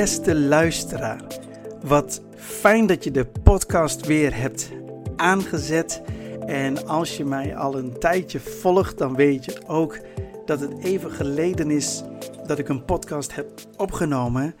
[0.00, 1.22] beste luisteraar.
[1.82, 4.70] Wat fijn dat je de podcast weer hebt
[5.16, 6.02] aangezet.
[6.46, 9.98] En als je mij al een tijdje volgt, dan weet je ook
[10.44, 12.02] dat het even geleden is
[12.46, 14.54] dat ik een podcast heb opgenomen.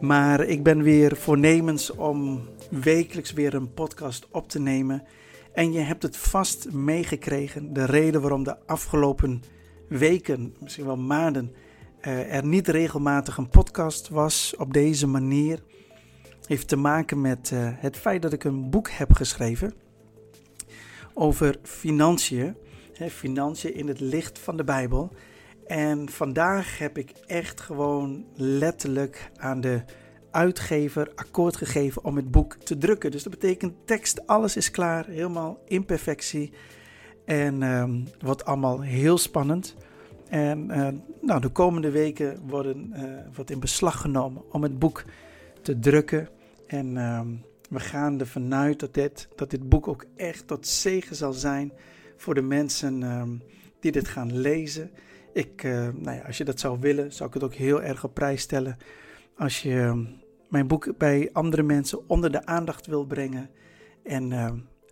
[0.00, 5.02] Maar ik ben weer voornemens om wekelijks weer een podcast op te nemen.
[5.52, 9.42] En je hebt het vast meegekregen, de reden waarom de afgelopen
[9.88, 11.52] weken, misschien wel maanden,
[12.10, 15.62] er niet regelmatig een podcast was op deze manier,
[16.46, 19.74] heeft te maken met uh, het feit dat ik een boek heb geschreven
[21.14, 22.56] over financiën.
[23.10, 25.12] Financiën in het licht van de Bijbel.
[25.66, 29.82] En vandaag heb ik echt gewoon letterlijk aan de
[30.30, 33.10] uitgever akkoord gegeven om het boek te drukken.
[33.10, 36.52] Dus dat betekent tekst, alles is klaar, helemaal in perfectie.
[37.24, 39.76] En um, wordt allemaal heel spannend.
[40.34, 40.88] En uh,
[41.20, 43.02] nou, de komende weken worden, uh,
[43.34, 45.04] wordt in beslag genomen om het boek
[45.62, 46.28] te drukken.
[46.66, 47.20] En uh,
[47.70, 51.72] we gaan ervan uit dat dit, dat dit boek ook echt tot zegen zal zijn
[52.16, 53.30] voor de mensen ehm,
[53.80, 54.90] die dit gaan lezen.
[55.32, 58.04] Ik, uh, nou ja, als je dat zou willen, zou ik het ook heel erg
[58.04, 58.76] op prijs stellen.
[59.36, 60.04] Als je ehm,
[60.48, 63.50] mijn boek bij andere mensen onder de aandacht wil brengen.
[64.02, 64.32] En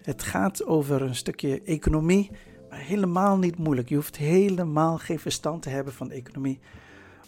[0.03, 2.31] het gaat over een stukje economie
[2.75, 3.89] helemaal niet moeilijk.
[3.89, 6.61] Je hoeft helemaal geen verstand te hebben van economie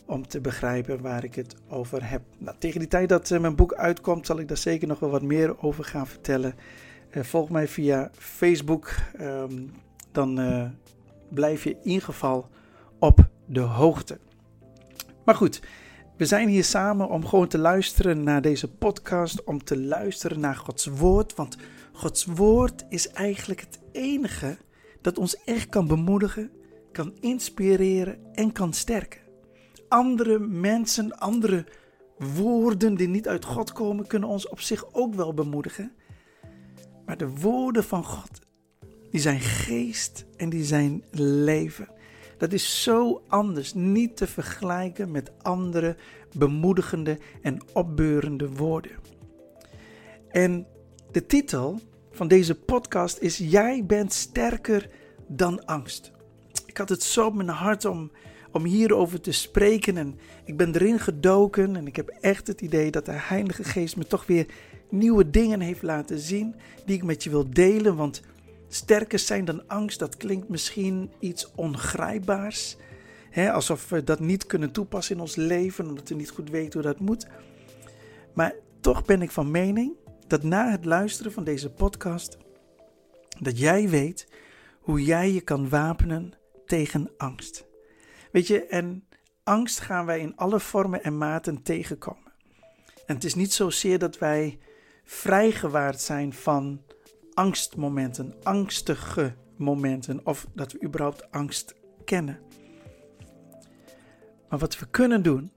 [0.07, 2.23] om te begrijpen waar ik het over heb.
[2.39, 5.11] Nou, tegen die tijd dat uh, mijn boek uitkomt, zal ik daar zeker nog wel
[5.11, 6.55] wat meer over gaan vertellen.
[7.11, 9.73] Uh, volg mij via Facebook, um,
[10.13, 10.65] dan uh,
[11.29, 12.49] blijf je in ieder geval
[12.99, 14.19] op de hoogte.
[15.25, 15.63] Maar goed,
[16.17, 20.57] we zijn hier samen om gewoon te luisteren naar deze podcast, om te luisteren naar
[20.57, 21.57] Gods woord, want
[21.93, 24.57] Gods woord is eigenlijk het enige
[25.05, 26.51] dat ons echt kan bemoedigen,
[26.93, 29.21] kan inspireren en kan sterken.
[29.89, 31.67] Andere mensen, andere
[32.19, 35.93] woorden die niet uit God komen, kunnen ons op zich ook wel bemoedigen.
[37.07, 38.41] Maar de woorden van God,
[39.11, 41.89] die zijn geest en die zijn leven.
[42.39, 45.97] Dat is zo anders, niet te vergelijken met andere
[46.37, 48.93] bemoedigende en opbeurende woorden.
[50.29, 50.67] En
[51.11, 51.81] de titel
[52.15, 54.91] van deze podcast is Jij bent sterker
[55.27, 56.13] dan angst.
[56.67, 58.11] Ik had het zo op mijn hart om,
[58.53, 62.91] om hierover te spreken en ik ben erin gedoken en ik heb echt het idee
[62.91, 64.47] dat de Heilige Geest me toch weer
[64.91, 66.55] nieuwe dingen heeft laten zien
[66.87, 68.23] die ik met je wil delen, want
[68.69, 72.77] sterker zijn dan angst, dat klinkt misschien iets ongrijpbaars.
[73.53, 76.91] Alsof we dat niet kunnen toepassen in ons leven, omdat we niet goed weten hoe
[76.93, 77.27] dat moet.
[78.33, 79.93] Maar toch ben ik van mening
[80.35, 82.39] dat na het luisteren van deze podcast,
[83.39, 84.29] dat jij weet
[84.81, 86.33] hoe jij je kan wapenen
[86.67, 87.67] tegen angst.
[88.33, 89.09] Weet je, en
[89.45, 92.33] angst gaan wij in alle vormen en maten tegenkomen.
[93.07, 94.59] En het is niet zozeer dat wij
[95.05, 96.83] vrijgewaard zijn van
[97.33, 101.75] angstmomenten, angstige momenten, of dat we überhaupt angst
[102.05, 102.41] kennen.
[104.49, 105.53] Maar wat we kunnen doen,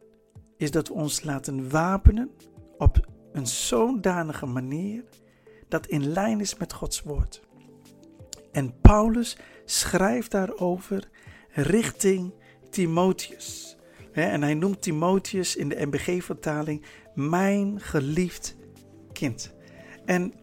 [0.58, 2.32] is dat we ons laten wapenen
[2.78, 5.04] op een zodanige manier
[5.68, 7.42] dat in lijn is met Gods woord.
[8.52, 11.10] En Paulus schrijft daarover
[11.52, 12.34] richting
[12.70, 13.78] Timotheus.
[14.12, 18.56] En hij noemt Timotheus in de MBG-vertaling mijn geliefd
[19.14, 19.54] kind.
[20.06, 20.34] En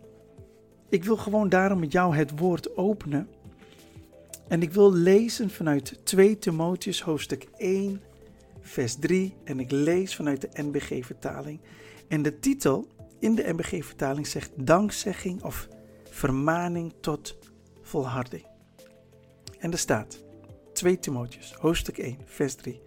[0.88, 3.28] ik wil gewoon daarom met jou het woord openen.
[4.48, 8.02] En ik wil lezen vanuit 2 Timotheus hoofdstuk 1,
[8.60, 9.34] vers 3.
[9.44, 11.60] En ik lees vanuit de NBG-vertaling.
[12.14, 12.88] En de titel
[13.18, 15.68] in de MBG-vertaling zegt dankzegging of
[16.10, 17.38] vermaning tot
[17.82, 18.46] volharding.
[19.58, 20.24] En er staat
[20.72, 22.82] 2 Timotheus, hoofdstuk 1, vers 3.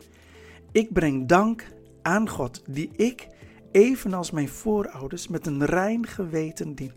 [0.72, 1.68] Ik breng dank
[2.02, 3.28] aan God, die ik,
[3.72, 6.94] evenals mijn voorouders, met een rein geweten dien.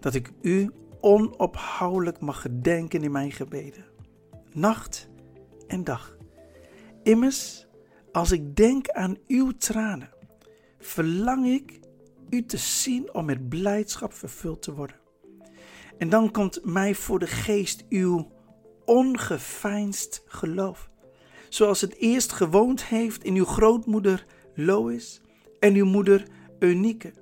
[0.00, 3.84] Dat ik u onophoudelijk mag gedenken in mijn gebeden,
[4.52, 5.08] nacht
[5.66, 6.16] en dag.
[7.02, 7.66] Immers,
[8.12, 10.14] als ik denk aan uw tranen,
[10.86, 11.80] verlang ik
[12.30, 14.96] u te zien om met blijdschap vervuld te worden.
[15.98, 18.32] En dan komt mij voor de geest uw
[18.84, 20.90] ongeveinsd geloof.
[21.48, 25.20] Zoals het eerst gewoond heeft in uw grootmoeder Lois
[25.60, 26.26] en uw moeder
[26.58, 27.12] Eunike.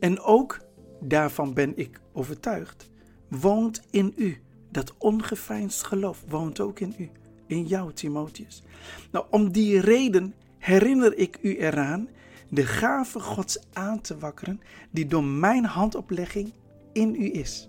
[0.00, 0.60] En ook,
[1.00, 2.90] daarvan ben ik overtuigd,
[3.28, 4.42] woont in u.
[4.70, 7.10] Dat ongeveinsd geloof woont ook in u,
[7.46, 8.62] in jou, Timotheus.
[9.10, 12.08] Nou, om die reden herinner ik u eraan
[12.50, 14.60] de gave Gods aan te wakkeren,
[14.90, 16.52] die door mijn handoplegging
[16.92, 17.68] in u is.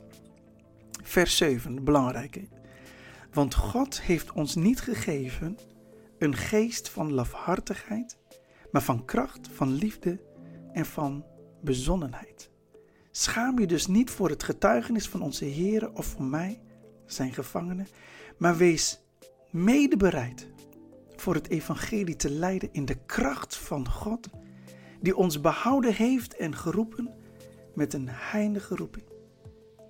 [1.03, 2.47] Vers 7, belangrijke.
[3.33, 5.57] Want God heeft ons niet gegeven
[6.17, 8.17] een geest van lafhartigheid,
[8.71, 10.21] maar van kracht, van liefde
[10.73, 11.25] en van
[11.61, 12.49] bezonnenheid.
[13.11, 16.61] Schaam je dus niet voor het getuigenis van onze Heer of voor mij,
[17.05, 17.87] zijn gevangenen,
[18.37, 18.99] maar wees
[19.49, 20.47] mede bereid
[21.15, 24.29] voor het evangelie te leiden in de kracht van God,
[25.01, 27.09] die ons behouden heeft en geroepen
[27.73, 29.05] met een heilige roeping.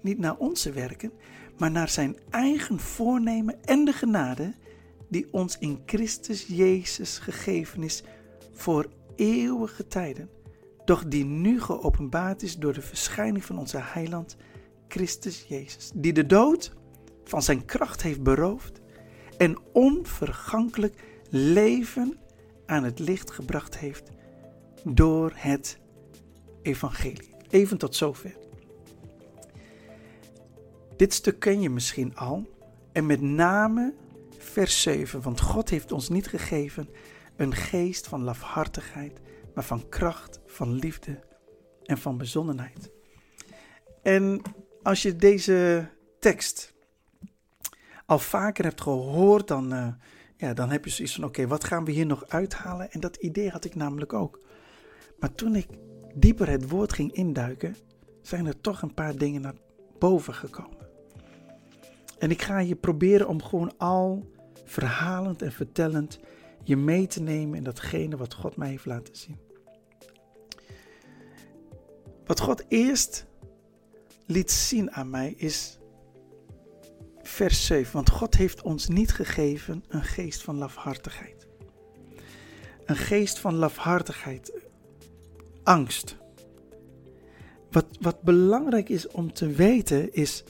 [0.02, 1.12] Niet naar onze werken,
[1.58, 4.54] maar naar zijn eigen voornemen en de genade
[5.10, 8.04] die ons in Christus Jezus gegeven is
[8.52, 10.30] voor eeuwige tijden,
[10.86, 14.36] doch die nu geopenbaard is door de verschijning van onze heiland
[14.88, 16.74] Christus Jezus, die de dood
[17.24, 18.82] van zijn kracht heeft beroofd
[19.38, 22.18] en onvergankelijk leven
[22.66, 24.12] aan het licht gebracht heeft
[24.84, 25.80] door het
[26.62, 27.36] evangelie.
[27.50, 28.38] Even tot zover.
[30.96, 32.50] Dit stuk ken je misschien al
[32.92, 33.94] en met name
[34.38, 36.90] vers 7, want God heeft ons niet gegeven
[37.36, 39.20] een geest van lafhartigheid,
[39.54, 41.20] maar van kracht, van liefde
[41.84, 42.92] en van bezonnenheid.
[44.02, 44.42] En
[44.84, 45.90] als je deze
[46.20, 46.74] tekst
[48.06, 49.88] al vaker hebt gehoord, dan, uh,
[50.38, 52.92] ja, dan heb je zoiets van: oké, wat gaan we hier nog uithalen?
[52.92, 54.40] En dat idee had ik namelijk ook.
[55.22, 55.68] Maar toen ik
[56.16, 57.76] dieper het woord ging induiken,
[58.22, 59.56] zijn er toch een paar dingen naar
[60.00, 60.88] boven gekomen.
[62.20, 64.30] En ik ga je proberen om gewoon al
[64.66, 66.20] verhalend en vertellend
[66.64, 69.40] je mee te nemen in datgene wat God mij heeft laten zien.
[72.26, 73.26] Wat God eerst
[74.26, 75.80] liet zien aan mij is
[77.22, 77.94] vers 7.
[77.94, 81.48] Want God heeft ons niet gegeven een geest van lafhartigheid.
[82.86, 84.61] Een geest van lafhartigheid,
[85.64, 86.18] angst.
[87.72, 90.44] Wat, wat belangrijk is om te weten is,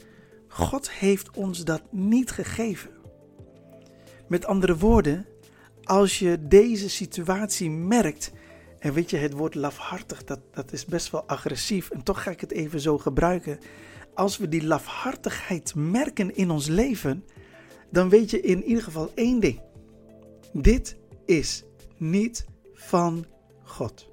[0.48, 2.90] God heeft ons dat niet gegeven.
[4.28, 5.26] Met andere woorden,
[5.82, 8.32] als je deze situatie merkt,
[8.78, 12.30] en weet je, het woord lafhartig, dat, dat is best wel agressief, en toch ga
[12.30, 13.58] ik het even zo gebruiken.
[14.14, 17.24] Als we die lafhartigheid merken in ons leven,
[17.90, 19.60] dan weet je in ieder geval één ding.
[20.52, 21.64] Dit is
[21.96, 22.44] niet
[22.74, 23.26] van
[23.62, 24.11] God.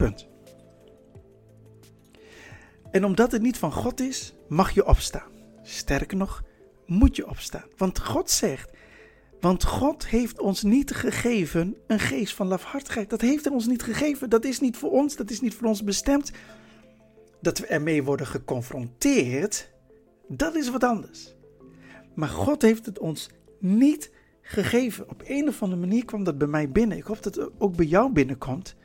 [0.00, 0.28] Punt.
[2.90, 5.30] En omdat het niet van God is, mag je opstaan.
[5.62, 6.42] Sterker nog,
[6.86, 7.64] moet je opstaan.
[7.76, 8.70] Want God zegt,
[9.40, 13.10] want God heeft ons niet gegeven een geest van lafhartigheid.
[13.10, 14.30] Dat heeft hij ons niet gegeven.
[14.30, 15.16] Dat is niet voor ons.
[15.16, 16.30] Dat is niet voor ons bestemd.
[17.40, 19.70] Dat we ermee worden geconfronteerd,
[20.28, 21.34] dat is wat anders.
[22.14, 24.10] Maar God heeft het ons niet
[24.42, 25.10] gegeven.
[25.10, 26.96] Op een of andere manier kwam dat bij mij binnen.
[26.96, 28.78] Ik hoop dat het ook bij jou binnenkomt.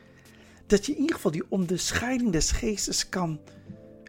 [0.67, 3.39] Dat je in ieder geval die onderscheiding des geestes kan,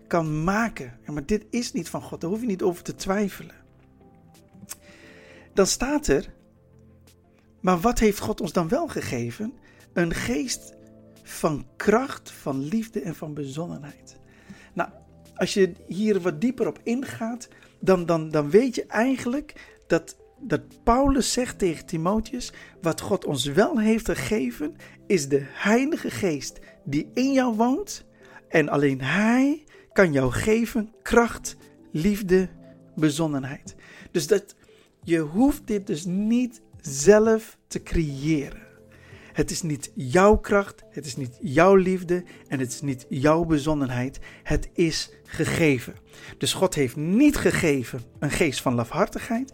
[0.06, 0.98] kan maken.
[1.06, 2.20] Ja, maar dit is niet van God.
[2.20, 3.54] Daar hoef je niet over te twijfelen.
[5.52, 6.34] Dan staat er
[7.66, 9.52] maar wat heeft God ons dan wel gegeven?
[9.92, 10.74] Een geest
[11.22, 14.16] van kracht, van liefde en van bezonnenheid.
[14.72, 14.90] Nou,
[15.34, 17.48] als je hier wat dieper op ingaat,
[17.80, 23.44] dan, dan, dan weet je eigenlijk dat, dat Paulus zegt tegen Timotheus: wat God ons
[23.44, 28.04] wel heeft gegeven, is de Heilige Geest die in jou woont.
[28.48, 31.56] En alleen Hij kan jou geven kracht,
[31.92, 32.48] liefde,
[32.94, 33.74] bezonnenheid.
[34.10, 34.56] Dus dat,
[35.02, 38.64] je hoeft dit dus niet zelf te creëren.
[39.32, 43.44] Het is niet jouw kracht, het is niet jouw liefde en het is niet jouw
[43.44, 44.18] bezonnenheid.
[44.42, 45.94] Het is gegeven.
[46.38, 49.52] Dus God heeft niet gegeven een geest van lafhartigheid.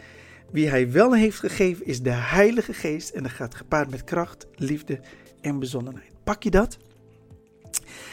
[0.53, 4.47] Wie hij wel heeft gegeven is de Heilige Geest en dat gaat gepaard met kracht,
[4.55, 5.01] liefde
[5.41, 6.13] en bezonnenheid.
[6.25, 6.79] Pak je dat?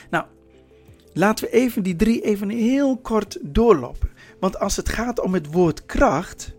[0.10, 0.26] Nou,
[1.14, 4.10] laten we even die drie even heel kort doorlopen.
[4.40, 6.54] Want als het gaat om het woord kracht,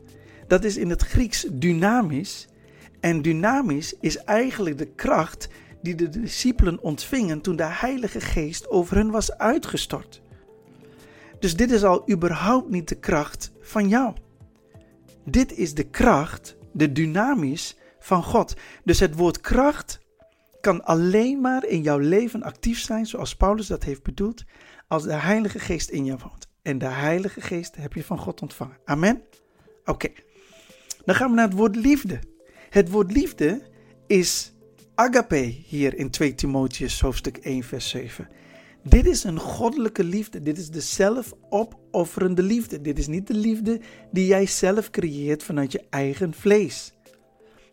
[0.46, 2.48] dat is in het Grieks dynamisch.
[3.00, 5.48] En dynamisch is eigenlijk de kracht
[5.82, 10.22] die de discipelen ontvingen toen de Heilige Geest over hen was uitgestort.
[11.38, 14.14] Dus dit is al überhaupt niet de kracht van jou.
[15.30, 18.54] Dit is de kracht, de dynamisch van God.
[18.84, 20.00] Dus het woord kracht
[20.60, 24.44] kan alleen maar in jouw leven actief zijn, zoals Paulus dat heeft bedoeld,
[24.88, 26.48] als de Heilige Geest in jou woont.
[26.62, 28.76] En de Heilige Geest heb je van God ontvangen.
[28.84, 29.22] Amen?
[29.84, 30.08] Oké.
[31.04, 32.18] Dan gaan we naar het woord liefde.
[32.70, 33.62] Het woord liefde
[34.06, 34.52] is
[34.94, 38.28] agape hier in 2 Timotheus hoofdstuk 1 vers 7.
[38.82, 40.42] Dit is een goddelijke liefde.
[40.42, 42.80] Dit is de zelfopofferende liefde.
[42.80, 46.92] Dit is niet de liefde die jij zelf creëert vanuit je eigen vlees.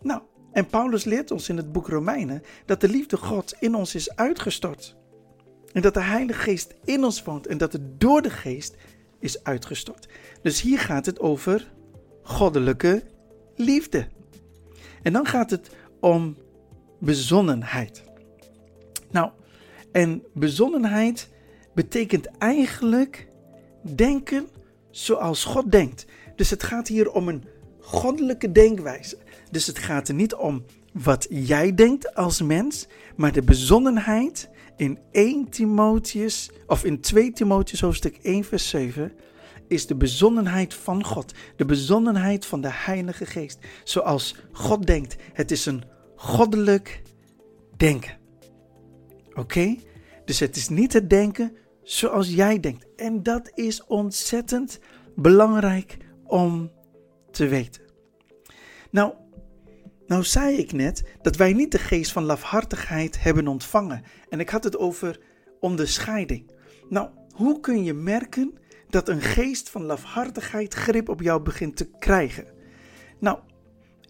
[0.02, 0.22] Nou,
[0.52, 4.16] en Paulus leert ons in het boek Romeinen dat de liefde God in ons is
[4.16, 4.96] uitgestort.
[5.74, 8.76] En dat de Heilige Geest in ons woont en dat het door de Geest
[9.20, 10.08] is uitgestort.
[10.42, 11.72] Dus hier gaat het over
[12.24, 13.04] goddelijke
[13.56, 14.08] liefde.
[15.02, 16.38] En dan gaat het om
[17.00, 18.04] bezonnenheid.
[19.12, 19.32] Nou,
[19.92, 21.30] En bezonnenheid
[21.74, 23.28] betekent eigenlijk
[23.96, 24.48] denken
[24.92, 26.06] zoals God denkt.
[26.36, 27.44] Dus het gaat hier om een
[27.80, 29.18] goddelijke denkwijze.
[29.52, 30.64] Dus het gaat er niet om
[30.94, 37.82] wat jij denkt als mens, maar de bezonnenheid in 1 Timotheus of in 2 Timotheus
[37.82, 39.12] hoofdstuk 1 vers 7
[39.68, 45.16] is de bezonnenheid van God, de bezonnenheid van de Heilige Geest, zoals God denkt.
[45.34, 45.84] Het is een
[46.16, 47.02] goddelijk
[47.78, 48.18] denken.
[49.38, 49.76] Oké?
[50.26, 52.86] Dus het is niet het denken zoals jij denkt.
[52.96, 54.80] En dat is ontzettend
[55.16, 56.72] belangrijk om
[57.32, 57.82] te weten.
[58.92, 59.14] Nou,
[60.08, 64.04] nou zei ik net dat wij niet de geest van lafhartigheid hebben ontvangen.
[64.30, 65.20] En ik had het over
[65.60, 66.52] onderscheiding.
[66.90, 68.58] Nou, hoe kun je merken
[68.90, 72.46] dat een geest van lafhartigheid grip op jou begint te krijgen?
[73.20, 73.40] Nou,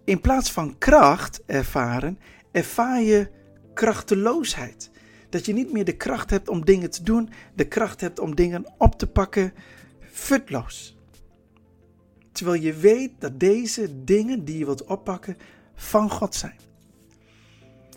[0.04, 2.20] in plaats van kracht ervaren,
[2.52, 3.30] ervaar je
[3.74, 4.92] krachteloosheid.
[5.30, 8.36] Dat je niet meer de kracht hebt om dingen te doen, de kracht hebt om
[8.36, 9.54] dingen op te pakken,
[10.00, 10.98] futloos.
[12.32, 15.38] Terwijl je weet dat deze dingen die je wilt oppakken
[15.76, 16.56] van God zijn.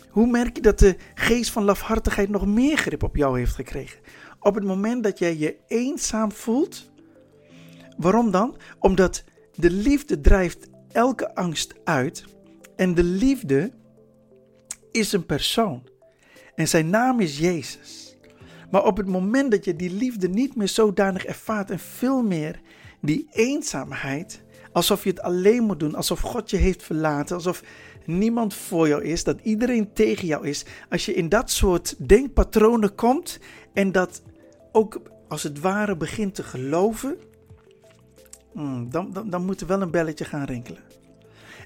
[0.09, 3.99] Hoe merk je dat de geest van lafhartigheid nog meer grip op jou heeft gekregen?
[4.39, 6.91] Op het moment dat jij je eenzaam voelt.
[7.97, 8.55] Waarom dan?
[8.79, 9.23] Omdat
[9.55, 12.25] de liefde drijft elke angst uit.
[12.75, 13.71] En de liefde
[14.91, 15.83] is een persoon.
[16.61, 18.17] En zijn naam is Jezus.
[18.71, 22.59] Maar op het moment dat je die liefde niet meer zodanig ervaart en veel meer
[22.99, 24.41] die eenzaamheid,
[24.71, 27.63] alsof je het alleen moet doen, alsof God je heeft verlaten, alsof
[28.05, 30.65] niemand voor jou is, dat iedereen tegen jou is.
[30.89, 33.39] Als je in dat soort denkpatronen komt
[33.73, 34.21] en dat
[34.71, 37.17] ook als het ware begint te geloven,
[38.53, 40.81] hmm, dan, dan, dan moet er wel een belletje gaan rinkelen.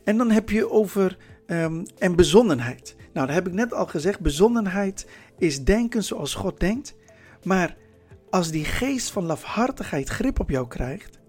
[0.03, 2.95] En dan heb je over um, en bezonnenheid.
[3.13, 4.19] Nou, dat heb ik net al gezegd.
[4.19, 6.95] Bezonnenheid is denken zoals God denkt.
[7.43, 7.77] Maar
[8.29, 11.19] als die geest van lafhartigheid grip op jou krijgt,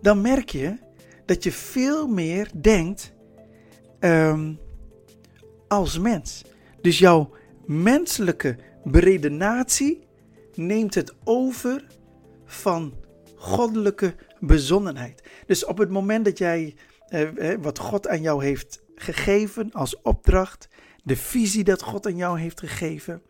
[0.00, 0.76] dan merk je
[1.24, 3.12] dat je veel meer denkt
[3.98, 4.54] ehm,
[5.68, 6.44] als mens.
[6.80, 7.30] Dus jouw
[7.64, 10.06] menselijke beredenatie
[10.54, 11.86] neemt het over
[12.44, 12.94] van
[13.34, 15.22] goddelijke bezonnenheid.
[15.46, 16.74] Dus op het moment dat jij
[17.08, 20.68] eh, eh wat God aan jou heeft gegeven als opdracht,
[21.02, 23.22] de visie dat God aan jou heeft gegeven.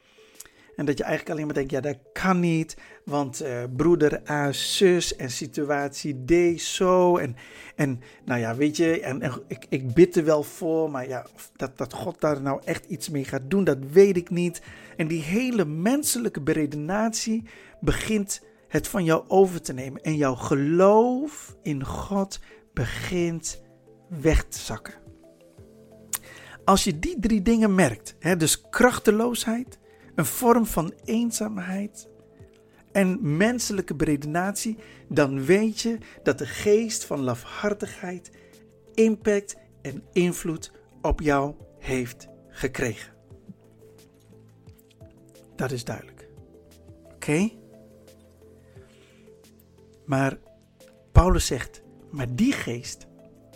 [0.77, 4.53] En dat je eigenlijk alleen maar denkt, ja dat kan niet, want uh, broeder A,
[4.53, 7.17] zus en situatie D, zo.
[7.17, 7.37] En,
[7.77, 11.27] en nou ja, weet je, en, en, ik, ik bid er wel voor, maar ja,
[11.57, 14.63] dat, dat God daar nou echt iets mee gaat doen, dat weet ik niet.
[14.97, 17.45] En die hele menselijke beredenatie
[17.81, 20.03] begint het van jou over te nemen.
[20.03, 22.41] En jouw geloof in God
[22.73, 23.63] begint
[24.09, 25.06] weg te zakken.
[26.67, 29.79] Als je die drie dingen merkt, hè, dus krachteloosheid,
[30.15, 32.09] een vorm van eenzaamheid
[32.93, 34.77] en menselijke beredenatie,
[35.09, 38.31] dan weet je dat de geest van lafhartigheid
[38.95, 43.13] impact en invloed op jou heeft gekregen.
[45.57, 46.29] Dat is duidelijk.
[47.15, 47.51] Oké?
[50.07, 50.39] Maar
[51.13, 53.07] Paulus zegt, maar die geest,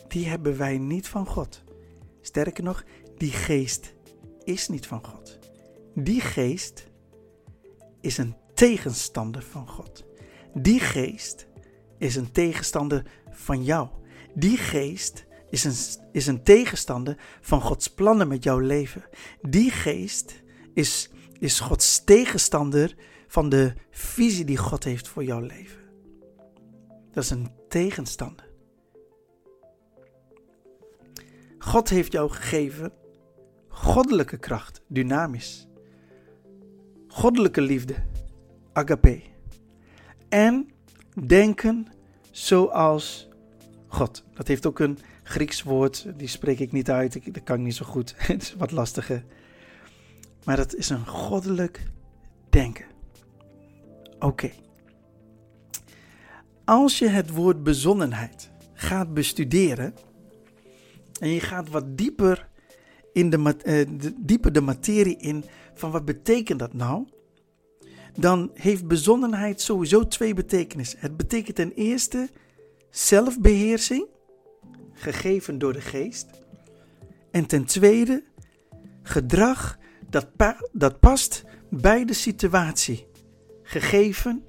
[0.08, 1.62] die hebben wij niet van God.
[2.20, 2.84] Sterker nog,
[3.20, 3.94] die geest
[4.44, 5.38] is niet van God.
[5.94, 6.86] Die geest
[8.00, 10.04] is een tegenstander van God.
[10.54, 11.46] Die geest
[11.98, 13.88] is een tegenstander van jou.
[14.34, 19.04] Die geest is een, is een tegenstander van Gods plannen met jouw leven.
[19.42, 20.42] Die geest
[20.74, 22.94] is, is Gods tegenstander
[23.26, 25.80] van de visie die God heeft voor jouw leven.
[27.12, 28.48] Dat is een tegenstander.
[31.58, 32.98] God heeft jou gegeven
[33.82, 35.66] goddelijke kracht, dynamisch.
[37.08, 37.94] Goddelijke liefde,
[38.72, 39.22] agape.
[40.28, 40.70] En
[41.26, 41.86] denken
[42.30, 43.28] zoals
[43.86, 44.24] God.
[44.34, 47.62] Dat heeft ook een Grieks woord, die spreek ik niet uit, ik, dat kan ik
[47.62, 48.14] niet zo goed.
[48.26, 49.24] Het is wat lastiger.
[50.44, 51.90] Maar dat is een goddelijk
[52.50, 52.84] denken.
[54.18, 54.50] Oké.
[56.64, 59.94] Als je het woord bezonnenheid gaat bestuderen
[61.20, 62.48] en je gaat wat dieper
[63.12, 63.54] in de, uh,
[64.00, 67.06] de, dieper de materie in van wat betekent dat nou,
[68.18, 70.98] dan heeft bezonnenheid sowieso twee betekenissen.
[71.00, 72.28] Het betekent ten eerste
[72.90, 74.06] zelfbeheersing,
[74.92, 76.26] gegeven door de geest.
[77.30, 78.24] En ten tweede
[79.02, 79.78] gedrag
[80.10, 80.28] dat,
[80.72, 83.06] dat past bij de situatie,
[83.62, 84.44] gegeven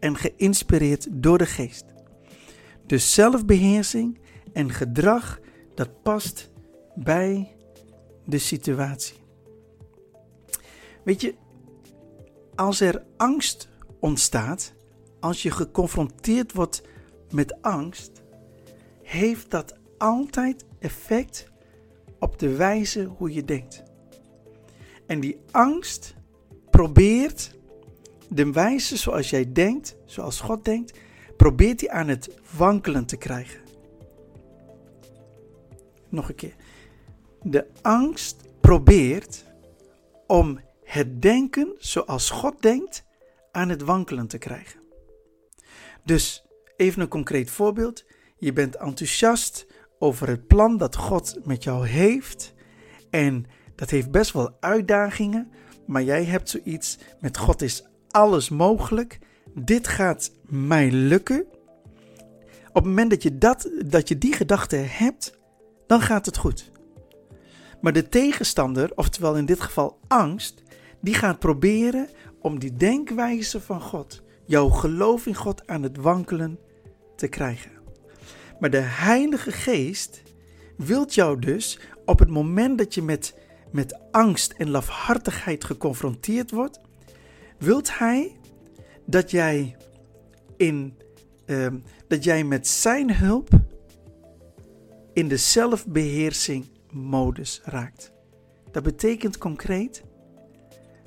[0.00, 1.84] en geïnspireerd door de geest.
[2.86, 4.18] Dus zelfbeheersing
[4.52, 5.40] en gedrag
[5.74, 6.50] dat past
[6.94, 7.55] bij
[8.26, 9.16] de situatie.
[11.04, 11.34] Weet je,
[12.54, 13.68] als er angst
[14.00, 14.72] ontstaat,
[15.20, 16.82] als je geconfronteerd wordt
[17.30, 18.22] met angst,
[19.02, 21.50] heeft dat altijd effect
[22.18, 23.82] op de wijze hoe je denkt.
[25.06, 26.14] En die angst
[26.70, 27.54] probeert
[28.28, 30.98] de wijze zoals jij denkt, zoals God denkt,
[31.36, 33.60] probeert hij aan het wankelen te krijgen.
[36.08, 36.54] Nog een keer.
[37.48, 39.44] De angst probeert
[40.26, 43.04] om het denken zoals God denkt
[43.52, 44.80] aan het wankelen te krijgen.
[46.04, 48.04] Dus even een concreet voorbeeld.
[48.36, 49.66] Je bent enthousiast
[49.98, 52.54] over het plan dat God met jou heeft.
[53.10, 55.50] En dat heeft best wel uitdagingen.
[55.86, 59.18] Maar jij hebt zoiets met God is alles mogelijk.
[59.54, 61.46] Dit gaat mij lukken.
[62.68, 65.38] Op het moment dat je, dat, dat je die gedachte hebt,
[65.86, 66.74] dan gaat het goed.
[67.80, 70.62] Maar de tegenstander, oftewel in dit geval angst,
[71.00, 72.08] die gaat proberen
[72.40, 76.58] om die denkwijze van God, jouw geloof in God aan het wankelen
[77.16, 77.70] te krijgen.
[78.60, 80.22] Maar de Heilige Geest
[80.76, 83.34] wilt jou dus op het moment dat je met,
[83.72, 86.80] met angst en lafhartigheid geconfronteerd wordt,
[87.58, 88.36] wilt Hij
[89.04, 89.76] dat jij,
[90.56, 90.94] in,
[91.46, 91.78] ehm,
[92.08, 93.48] dat jij met Zijn hulp
[95.12, 96.66] in de zelfbeheersing
[96.96, 98.12] modus raakt.
[98.70, 100.04] Dat betekent concreet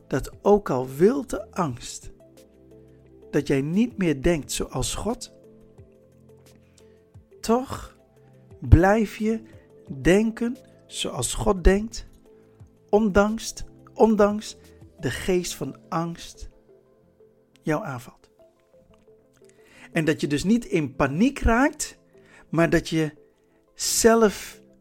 [0.08, 2.12] dat ook al wil de angst
[3.32, 5.34] dat jij niet meer denkt zoals God,
[7.42, 7.98] toch
[8.60, 9.42] blijf je
[10.02, 12.08] denken zoals God denkt,
[12.90, 13.54] ondanks,
[13.94, 14.58] ondanks
[15.00, 16.50] de geest van angst
[17.62, 18.30] jou aanvalt.
[19.92, 21.98] En dat je dus niet in paniek raakt,
[22.50, 23.14] maar dat je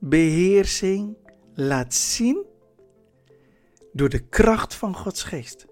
[0.00, 1.16] zelfbeheersing
[1.54, 2.46] laat zien
[3.92, 5.66] door de kracht van Gods geest.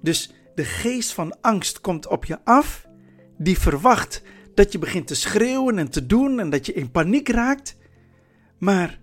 [0.00, 2.86] Dus de geest van angst komt op je af,
[3.38, 4.22] die verwacht
[4.54, 7.76] dat je begint te schreeuwen en te doen en dat je in paniek raakt.
[8.58, 9.00] Maar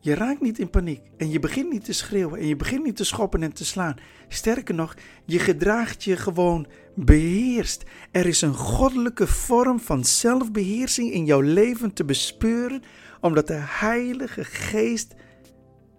[0.00, 2.96] je raakt niet in paniek en je begint niet te schreeuwen en je begint niet
[2.96, 3.96] te schoppen en te slaan.
[4.28, 4.94] Sterker nog,
[5.26, 7.84] je gedraagt je gewoon beheerst.
[8.10, 12.82] Er is een goddelijke vorm van zelfbeheersing in jouw leven te bespeuren,
[13.22, 15.14] omdat de Heilige Geest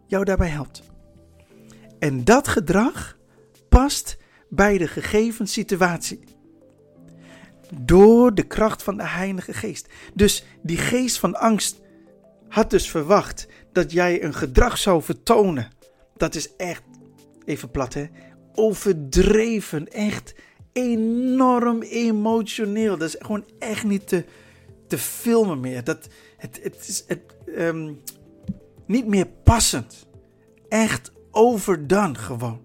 [0.08, 0.84] jou daarbij helpt.
[2.00, 3.18] En dat gedrag
[3.70, 4.18] past
[4.50, 6.20] bij de gegeven situatie.
[7.82, 9.88] Door de kracht van de Heilige Geest.
[10.14, 11.82] Dus die geest van angst
[12.50, 15.68] had dus verwacht dat jij een gedrag zou vertonen.
[16.18, 16.84] Dat is echt,
[17.46, 18.06] even plat hè,
[18.54, 19.88] overdreven.
[19.88, 20.36] Echt
[20.74, 22.98] enorm emotioneel.
[22.98, 24.26] Dat is gewoon echt niet te,
[24.88, 25.84] te filmen meer.
[25.84, 26.08] Dat,
[26.44, 27.22] het, het is het,
[27.58, 28.02] um,
[28.86, 30.08] niet meer passend.
[30.70, 32.62] Echt overdone gewoon.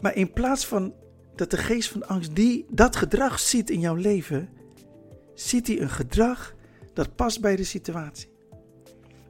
[0.00, 0.94] Maar in plaats van
[1.34, 4.48] dat de geest van angst die, dat gedrag ziet in jouw leven,
[5.34, 6.54] ziet hij een gedrag
[6.94, 8.28] dat past bij de situatie.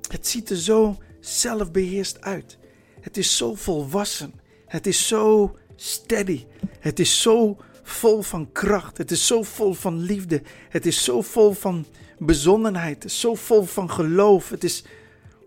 [0.09, 2.59] Het ziet er zo zelfbeheerst uit.
[3.01, 4.33] Het is zo volwassen.
[4.67, 6.47] Het is zo steady.
[6.81, 8.99] Het is zo vol van kracht.
[8.99, 10.43] Het is zo vol van liefde.
[10.69, 11.87] Het is zo vol van
[12.21, 13.13] bezonnenheid.
[13.13, 14.49] Zo vol van geloof.
[14.49, 14.85] Het is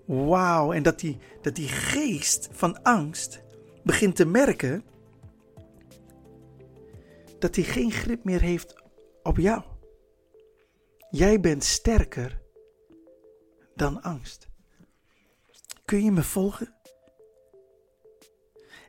[0.06, 0.72] wauw.
[0.74, 3.42] En dat die, dat die geest van angst
[3.84, 4.84] begint te merken
[7.40, 8.82] dat hij geen grip meer heeft
[9.24, 9.62] op jou.
[11.10, 12.42] Jij bent sterker
[13.76, 14.48] dan angst.
[15.86, 16.76] Kun je me volgen?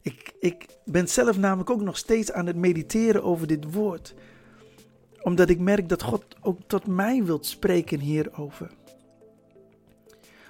[0.03, 4.15] Ik, ik ben zelf namelijk ook nog steeds aan het mediteren over dit woord.
[5.25, 8.71] Omdat ik merk dat God ook tot mij wilt spreken hierover.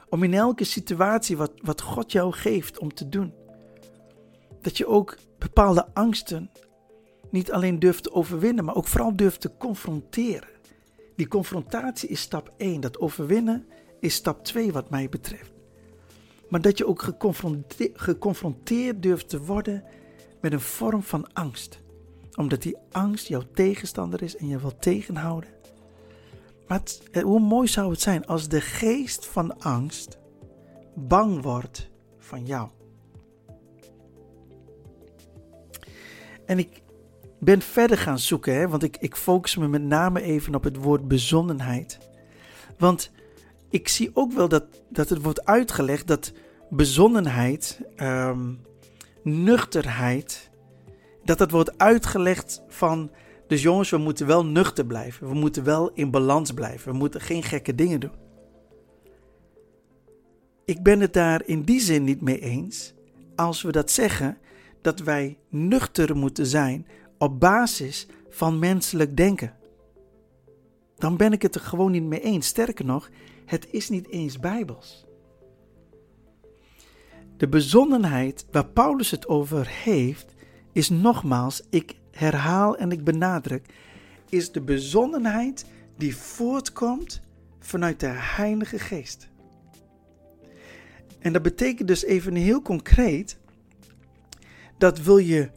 [0.08, 3.32] Om in elke situatie wat, wat God jou geeft om te doen.
[4.60, 6.50] Dat je ook bepaalde angsten
[7.30, 10.48] niet alleen durft te overwinnen, maar ook vooral durft te confronteren.
[11.16, 12.80] Die confrontatie is stap 1.
[12.80, 13.66] Dat overwinnen
[14.00, 15.52] is stap 2 wat mij betreft.
[16.48, 19.84] Maar dat je ook geconfronteerd, geconfronteerd durft te worden
[20.40, 21.82] met een vorm van angst.
[22.36, 25.50] Omdat die angst jouw tegenstander is en je wil tegenhouden.
[26.68, 26.80] Maar
[27.12, 30.18] eh, hoe mooi zou het zijn als de geest van angst
[30.94, 32.68] bang wordt van jou.
[36.46, 36.82] En ik
[37.40, 40.76] ben verder gaan zoeken, hè, want ik, ik focus me met name even op het
[40.76, 41.98] woord bezonnenheid.
[42.78, 43.10] Want
[43.68, 46.32] ik zie ook wel dat, dat het wordt uitgelegd dat
[46.70, 48.60] bezonnenheid, um,
[49.22, 50.50] nuchterheid,
[51.24, 53.10] dat dat wordt uitgelegd van,
[53.46, 55.28] dus jongens, we moeten wel nuchter blijven.
[55.28, 56.92] We moeten wel in balans blijven.
[56.92, 58.22] We moeten geen gekke dingen doen.
[60.64, 62.94] Ik ben het daar in die zin niet mee eens
[63.36, 64.38] als we dat zeggen
[64.82, 66.86] dat wij nuchter moeten zijn
[67.18, 69.54] op basis van menselijk denken.
[70.96, 72.46] Dan ben ik het er gewoon niet mee eens.
[72.46, 73.10] Sterker nog,
[73.44, 75.06] het is niet eens bijbels.
[77.36, 80.33] De bezonnenheid waar Paulus het over heeft,
[80.74, 83.66] is nogmaals, ik herhaal en ik benadruk,
[84.28, 85.64] is de bezonnenheid
[85.96, 87.20] die voortkomt
[87.58, 89.28] vanuit de Heilige Geest.
[91.18, 93.38] En dat betekent dus even heel concreet
[94.78, 95.50] dat wil je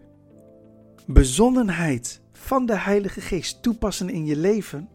[1.05, 4.89] bezonnenheid van de Heilige Geest toepassen in je leven,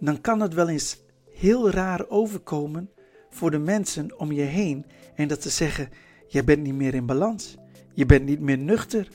[0.00, 0.98] dan kan het wel eens
[1.32, 2.90] heel raar overkomen
[3.30, 5.88] voor de mensen om je heen en dat ze zeggen:
[6.28, 7.56] jij bent niet meer in balans,
[7.94, 9.08] je bent niet meer nuchter,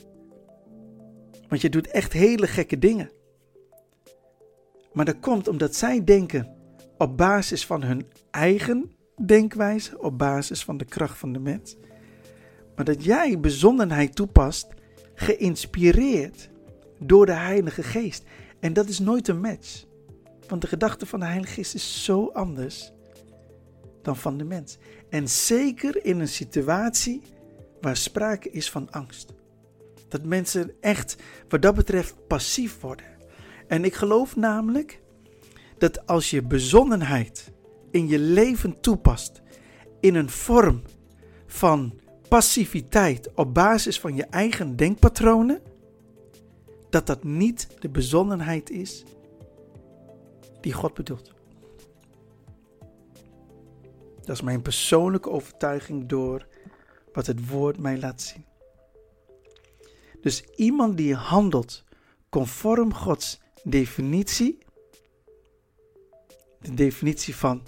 [1.48, 3.10] want je doet echt hele gekke dingen.
[4.92, 6.56] Maar dat komt omdat zij denken
[6.98, 8.90] op basis van hun eigen
[9.24, 11.76] denkwijze, op basis van de kracht van de mens.
[12.76, 14.68] Maar dat jij bezonnenheid toepast,
[15.14, 16.50] geïnspireerd
[16.98, 18.24] door de Heilige Geest.
[18.60, 19.84] En dat is nooit een match.
[20.48, 22.92] Want de gedachte van de Heilige Geest is zo anders
[24.02, 24.78] dan van de mens.
[25.10, 27.22] En zeker in een situatie
[27.80, 29.32] waar sprake is van angst.
[30.08, 31.16] Dat mensen echt
[31.48, 33.06] wat dat betreft passief worden.
[33.66, 35.00] En ik geloof namelijk
[35.78, 37.52] dat als je bezonnenheid
[37.90, 39.42] in je leven toepast
[40.00, 40.82] in een vorm
[41.46, 45.62] van passiviteit op basis van je eigen denkpatronen,
[46.90, 49.04] dat dat niet de bezonnenheid is
[50.60, 51.34] die God bedoelt.
[54.24, 56.46] Dat is mijn persoonlijke overtuiging door
[57.16, 58.44] wat het woord mij laat zien.
[60.20, 61.84] Dus iemand die handelt
[62.28, 64.58] conform Gods definitie,
[66.60, 67.62] de definitie van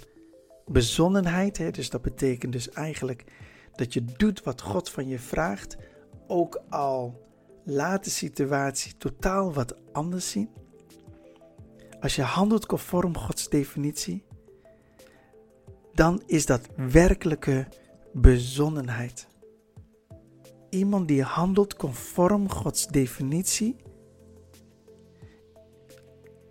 [0.65, 3.23] bezonnenheid, hè, dus dat betekent dus eigenlijk
[3.75, 5.77] dat je doet wat God van je vraagt,
[6.27, 7.27] ook al
[7.65, 10.49] laat de situatie totaal wat anders zien.
[11.99, 14.23] Als je handelt conform Gods definitie,
[15.93, 17.67] dan is dat werkelijke
[18.13, 19.27] bezonnenheid.
[20.69, 23.75] Iemand die handelt conform Gods definitie,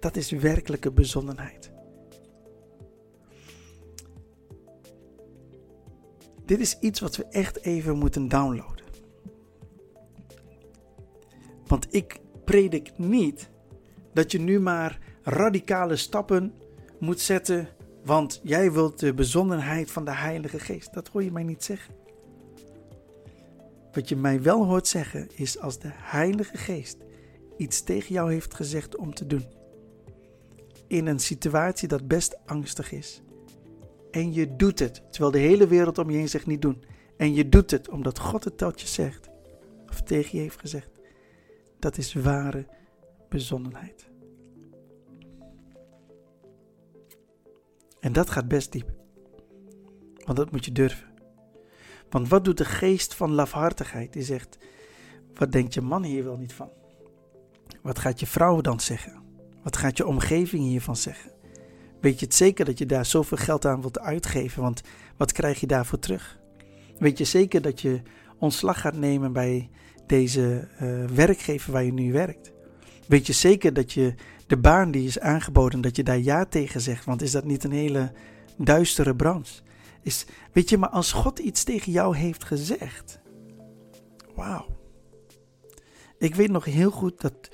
[0.01, 1.71] dat is werkelijke bezonnenheid.
[6.45, 8.85] Dit is iets wat we echt even moeten downloaden.
[11.67, 13.51] Want ik predik niet
[14.13, 16.55] dat je nu maar radicale stappen
[16.99, 17.69] moet zetten,
[18.05, 20.95] want jij wilt de bezonnenheid van de Heilige Geest.
[20.95, 21.95] Dat hoor je mij niet zeggen.
[23.93, 26.97] Wat je mij wel hoort zeggen is als de Heilige Geest
[27.57, 29.47] iets tegen jou heeft gezegd om te doen.
[30.87, 33.23] In een situatie dat best angstig is.
[34.11, 36.85] En je doet het, terwijl de hele wereld om je heen zegt niet doen.
[37.17, 39.29] En je doet het omdat God het tot je zegt.
[39.89, 40.91] Of tegen je heeft gezegd.
[41.79, 42.67] Dat is ware
[43.29, 44.09] bezonnenheid.
[48.01, 48.91] En dat gaat best diep.
[50.25, 51.08] Want dat moet je durven.
[52.11, 54.13] Want wat doet de geest van lafhartigheid?
[54.13, 54.59] Die zegt:
[55.35, 56.69] Wat denkt je man hier wel niet van?
[57.83, 59.23] Wat gaat je vrouw dan zeggen?
[59.63, 61.31] Wat gaat je omgeving hiervan zeggen?
[62.01, 64.63] Weet je het zeker dat je daar zoveel geld aan wilt uitgeven?
[64.63, 64.83] Want
[65.17, 66.39] wat krijg je daarvoor terug?
[66.99, 68.03] Weet je zeker dat je
[68.39, 69.71] ontslag gaat nemen bij
[70.07, 72.53] deze uh, werkgever waar je nu werkt?
[73.07, 74.15] Weet je zeker dat je
[74.47, 77.05] de baan die is aangeboden, dat je daar ja tegen zegt?
[77.05, 78.13] Want is dat niet een hele
[78.57, 79.63] duistere branche?
[80.03, 83.21] Is, weet je, maar als God iets tegen jou heeft gezegd,
[84.35, 84.67] wauw.
[86.19, 87.49] Ik weet nog heel goed dat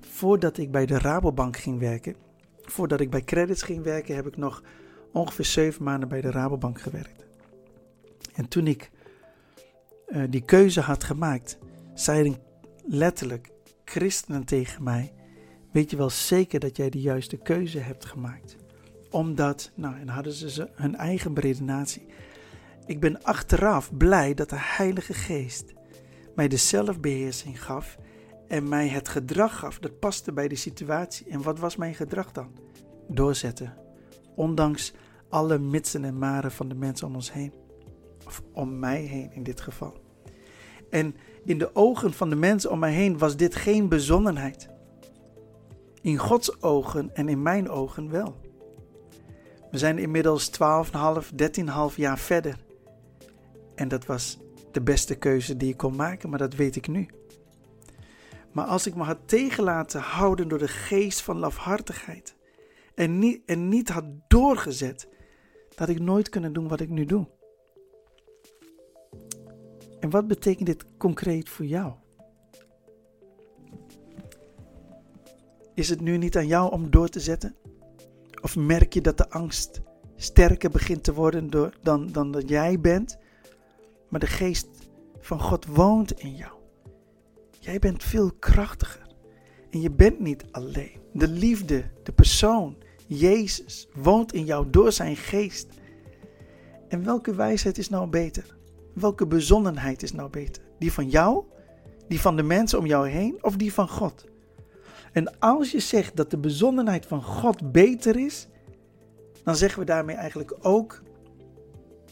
[0.00, 2.16] voordat ik bij de Rabobank ging werken,
[2.62, 4.62] voordat ik bij Credits ging werken, heb ik nog
[5.12, 7.26] ongeveer zeven maanden bij de Rabobank gewerkt.
[8.34, 8.90] En toen ik
[10.08, 11.58] uh, die keuze had gemaakt,
[11.94, 12.36] zeiden
[12.84, 13.50] letterlijk
[13.84, 15.12] christenen tegen mij:
[15.72, 18.56] Weet je wel zeker dat jij de juiste keuze hebt gemaakt?
[19.10, 22.06] Omdat, nou, en hadden ze hun eigen beredenatie.
[22.86, 25.74] Ik ben achteraf blij dat de Heilige Geest
[26.34, 27.98] mij de zelfbeheersing gaf
[28.48, 31.26] en mij het gedrag gaf dat paste bij de situatie.
[31.26, 32.50] En wat was mijn gedrag dan?
[33.08, 33.76] Doorzetten.
[34.34, 34.92] Ondanks
[35.28, 37.52] alle mitsen en maren van de mensen om ons heen.
[38.26, 40.00] Of om mij heen in dit geval.
[40.90, 44.68] En in de ogen van de mensen om mij heen was dit geen bezonnenheid.
[46.00, 48.40] In Gods ogen en in mijn ogen wel.
[49.70, 51.30] We zijn inmiddels 12,5,
[51.90, 52.56] 13,5 jaar verder.
[53.74, 54.38] En dat was
[54.72, 57.08] de beste keuze die ik kon maken, maar dat weet ik nu.
[58.52, 62.36] Maar als ik me had tegen laten houden door de geest van lafhartigheid
[62.94, 65.08] en niet, en niet had doorgezet,
[65.74, 67.26] dat ik nooit kunnen doen wat ik nu doe.
[70.00, 71.92] En wat betekent dit concreet voor jou?
[75.74, 77.56] Is het nu niet aan jou om door te zetten?
[78.48, 79.80] Of merk je dat de angst
[80.16, 83.18] sterker begint te worden door, dan, dan dat jij bent?
[84.08, 84.68] Maar de geest
[85.20, 86.52] van God woont in jou.
[87.58, 89.06] Jij bent veel krachtiger.
[89.70, 91.00] En je bent niet alleen.
[91.12, 95.68] De liefde, de persoon, Jezus, woont in jou door zijn geest.
[96.88, 98.56] En welke wijsheid is nou beter?
[98.94, 100.62] Welke bezonnenheid is nou beter?
[100.78, 101.44] Die van jou,
[102.06, 104.24] die van de mensen om jou heen of die van God?
[105.18, 108.48] En als je zegt dat de bezonnenheid van God beter is,
[109.44, 111.02] dan zeggen we daarmee eigenlijk ook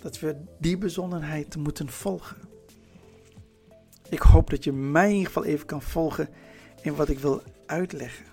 [0.00, 2.36] dat we die bezonnenheid moeten volgen.
[4.08, 6.28] Ik hoop dat je mij in ieder geval even kan volgen
[6.82, 8.24] in wat ik wil uitleggen.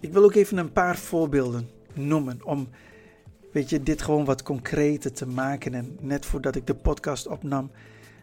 [0.00, 2.68] Ik wil ook even een paar voorbeelden noemen om
[3.52, 5.74] weet je, dit gewoon wat concreter te maken.
[5.74, 7.70] En net voordat ik de podcast opnam,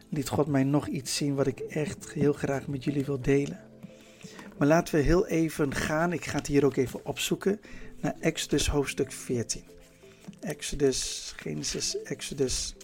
[0.10, 3.71] liet God mij nog iets zien wat ik echt heel graag met jullie wil delen.
[4.62, 7.62] Maar laten we heel even gaan, ik ga het hier ook even opzoeken,
[8.02, 9.64] naar Exodus hoofdstuk 14.
[10.40, 12.76] Exodus, Genesis, Exodus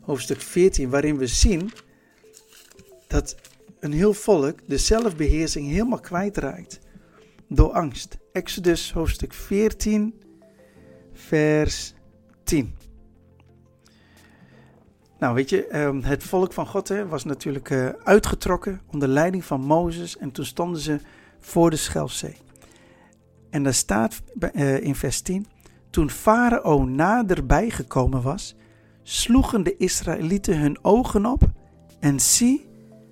[0.00, 1.72] hoofdstuk 14, waarin we zien
[3.06, 3.36] dat
[3.80, 6.78] een heel volk de zelfbeheersing helemaal kwijtraakt
[7.48, 8.18] door angst.
[8.32, 10.14] Exodus hoofdstuk 14,
[11.12, 11.94] vers
[12.44, 12.74] 10.
[15.24, 19.60] Nou, weet je, ehm, het volk van God was natuurlijk uh, uitgetrokken onder leiding van
[19.60, 21.00] Mozes en toen stonden ze
[21.38, 22.36] voor de Schelfzee.
[23.50, 25.46] En daar staat uh, in vers 10,
[25.90, 28.56] toen Farao naderbij gekomen was,
[29.02, 31.42] sloegen de Israëlieten hun ogen op
[32.00, 32.68] en zie,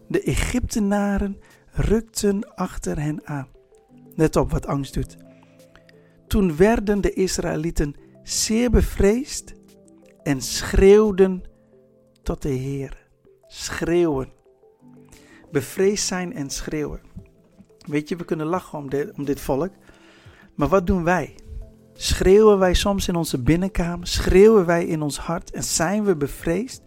[0.09, 3.49] de Egyptenaren rukten achter hen aan.
[4.15, 5.17] Let op wat angst doet.
[6.27, 9.55] Toen werden de Israëlieten zeer bevreesd
[10.23, 11.51] en schreeuwden
[12.23, 13.07] tot de Heer.
[13.47, 14.33] Schreeuwen.
[15.51, 17.01] Bevreesd zijn en schreeuwen.
[17.87, 19.71] Weet je, we kunnen lachen om dit, om dit volk.
[20.55, 21.35] Maar wat doen wij?
[21.95, 24.07] Schreeuwen wij soms in onze binnenkamer?
[24.07, 26.83] Schreeuwen wij in ons hart en zijn we bevreesd?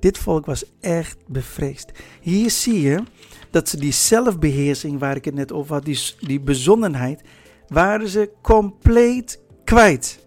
[0.00, 1.90] Dit volk was echt bevreesd.
[2.20, 3.02] Hier zie je
[3.50, 7.22] dat ze die zelfbeheersing waar ik het net over had, die, die bezonnenheid,
[7.68, 10.26] waren ze compleet kwijt.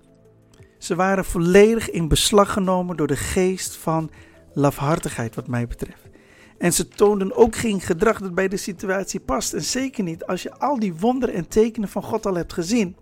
[0.82, 4.12] Ze waren volledig in beslag genomen door de geest van
[4.54, 6.10] lafhartigheid, wat mij betreft.
[6.58, 9.54] En ze toonden ook geen gedrag dat bij de situatie past.
[9.54, 12.96] En zeker niet als je al die wonderen en tekenen van God al hebt gezien.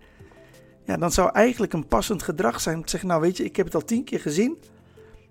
[0.84, 3.56] Ja, dan zou eigenlijk een passend gedrag zijn om te zeggen: Nou, weet je, ik
[3.56, 4.58] heb het al tien keer gezien.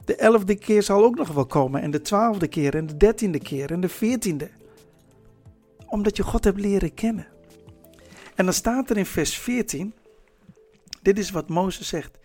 [0.05, 1.81] De elfde keer zal ook nog wel komen.
[1.81, 4.49] En de twaalfde keer, en de dertiende keer, en de veertiende.
[5.85, 7.27] Omdat je God hebt leren kennen.
[8.35, 9.93] En dan staat er in vers 14:
[11.01, 12.18] Dit is wat Mozes zegt.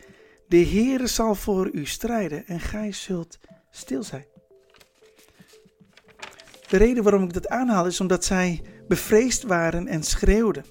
[0.48, 3.38] De Heere zal voor u strijden en gij zult
[3.70, 4.26] stil zijn.
[6.68, 10.64] De reden waarom ik dat aanhaal is omdat zij bevreesd waren en schreeuwden.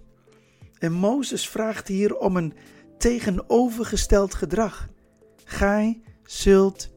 [0.77, 2.53] En Mozes vraagt hier om een
[2.97, 4.87] tegenovergesteld gedrag.
[5.43, 6.89] Gij zult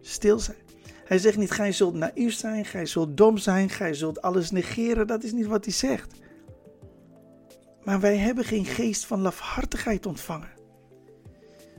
[0.00, 0.58] stil zijn.
[1.04, 5.06] Hij zegt niet, gij zult naïef zijn, gij zult dom zijn, gij zult alles negeren.
[5.06, 6.14] Dat is niet wat hij zegt.
[7.82, 10.59] Maar wij hebben geen geest van lafhartigheid ontvangen.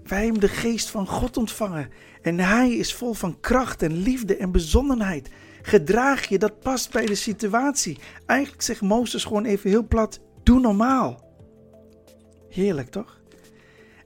[0.03, 1.89] Wij hebben de geest van God ontvangen.
[2.21, 5.29] En hij is vol van kracht en liefde en bezonnenheid.
[5.61, 7.97] Gedraag je, dat past bij de situatie.
[8.25, 11.29] Eigenlijk zegt Mozes gewoon even heel plat: doe normaal.
[12.49, 13.21] Heerlijk toch?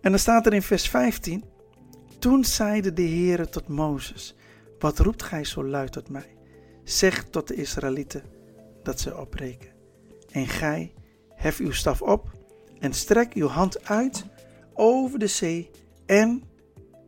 [0.01, 1.43] En dan staat er in vers 15:
[2.19, 4.35] Toen zeide de Heere tot Mozes:
[4.79, 6.35] Wat roept gij zo luid tot mij?
[6.83, 8.23] Zeg tot de Israëlieten
[8.83, 9.69] dat ze opbreken.
[10.31, 10.93] En gij,
[11.35, 12.31] hef uw staf op
[12.79, 14.25] en strek uw hand uit
[14.73, 15.69] over de zee
[16.05, 16.43] en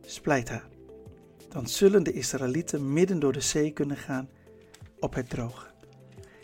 [0.00, 0.68] splijt haar.
[1.48, 4.28] Dan zullen de Israëlieten midden door de zee kunnen gaan
[5.00, 5.66] op het droge.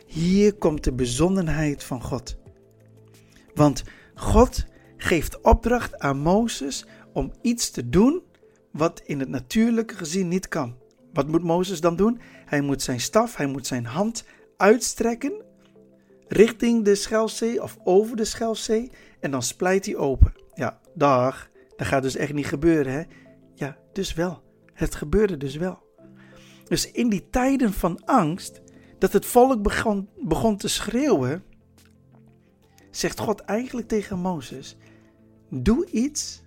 [0.07, 2.37] Hier komt de bezonnenheid van God.
[3.55, 4.65] Want God
[4.97, 8.23] geeft opdracht aan Mozes om iets te doen
[8.71, 10.77] wat in het natuurlijke gezien niet kan.
[11.13, 12.21] Wat moet Mozes dan doen?
[12.45, 14.25] Hij moet zijn staf, hij moet zijn hand
[14.57, 15.43] uitstrekken
[16.29, 18.91] richting de Schelfzee of over de Schelfzee
[19.21, 20.33] en dan splijt hij open.
[20.55, 21.51] Ja, dag.
[21.77, 23.03] Dat gaat dus echt niet gebeuren, hè?
[23.55, 24.43] Ja, dus wel.
[24.73, 25.83] Het gebeurde dus wel.
[26.65, 28.63] Dus in die tijden van angst,
[28.99, 31.45] dat het volk begon, begon te schreeuwen,
[32.91, 34.77] zegt God eigenlijk tegen Mozes:
[35.51, 36.43] Doe iets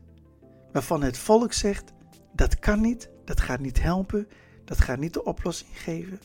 [0.71, 1.93] waarvan het volk zegt:
[2.33, 4.27] dat kan niet, dat gaat niet helpen,
[4.65, 6.19] dat gaat niet de oplossing geven.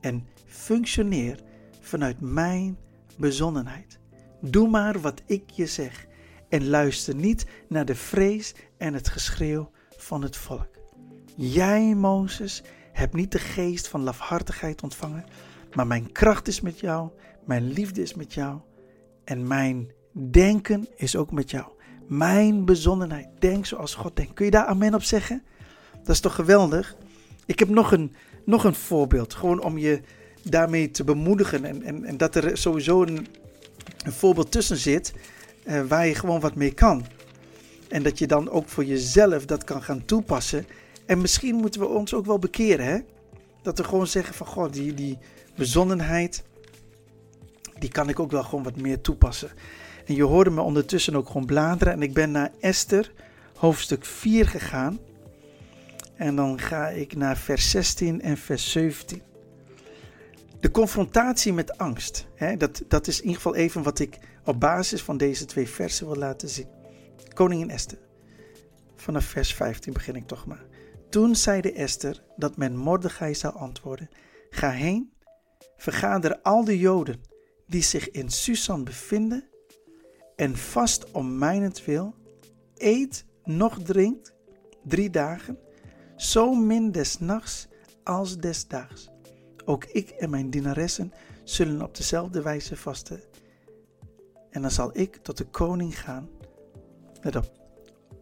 [0.00, 1.40] En functioneer
[1.80, 2.78] vanuit mijn
[3.18, 3.98] bezonnenheid.
[4.40, 6.06] Doe maar wat ik je zeg
[6.48, 10.68] en luister niet naar de vrees en het geschreeuw van het volk.
[11.36, 15.24] Jij, Mozes, hebt niet de geest van lafhartigheid ontvangen,
[15.74, 17.10] maar mijn kracht is met jou,
[17.44, 18.60] mijn liefde is met jou
[19.24, 21.66] en mijn denken is ook met jou.
[22.06, 24.34] Mijn bezonnenheid, denk zoals God denkt.
[24.34, 25.42] Kun je daar amen op zeggen?
[25.98, 26.96] Dat is toch geweldig?
[27.46, 30.00] Ik heb nog een, nog een voorbeeld, gewoon om je
[30.42, 33.26] daarmee te bemoedigen en, en, en dat er sowieso een,
[34.04, 35.12] een voorbeeld tussen zit
[35.66, 37.06] uh, waar je gewoon wat mee kan.
[37.88, 40.66] En dat je dan ook voor jezelf dat kan gaan toepassen.
[41.06, 42.98] En misschien moeten we ons ook wel bekeren, hè?
[43.62, 45.18] Dat we gewoon zeggen van, god, die, die
[45.56, 46.44] bezonnenheid,
[47.78, 49.50] die kan ik ook wel gewoon wat meer toepassen.
[50.06, 53.12] En je hoorde me ondertussen ook gewoon bladeren en ik ben naar Esther,
[53.56, 54.98] hoofdstuk 4 gegaan.
[56.14, 59.22] En dan ga ik naar vers 16 en vers 17.
[60.60, 64.60] De confrontatie met angst, hè, dat, dat is in ieder geval even wat ik op
[64.60, 66.68] basis van deze twee versen wil laten zien.
[67.34, 67.98] Koningin Esther.
[68.94, 70.64] Vanaf vers 15 begin ik toch maar.
[71.08, 74.08] Toen zeide Esther dat men Mordechai zou antwoorden:
[74.50, 75.12] Ga heen,
[75.76, 77.20] vergader al de Joden
[77.66, 79.48] die zich in Susan bevinden
[80.36, 82.14] en vast om mijnentwil,
[82.74, 84.34] eet nog drinkt
[84.84, 85.58] drie dagen,
[86.16, 87.68] zo min des nachts
[88.04, 89.08] als des daags.
[89.64, 91.12] Ook ik en mijn dienaressen
[91.44, 93.20] zullen op dezelfde wijze vasten.
[94.56, 96.28] En dan zal ik tot de koning gaan,
[97.22, 97.52] let op,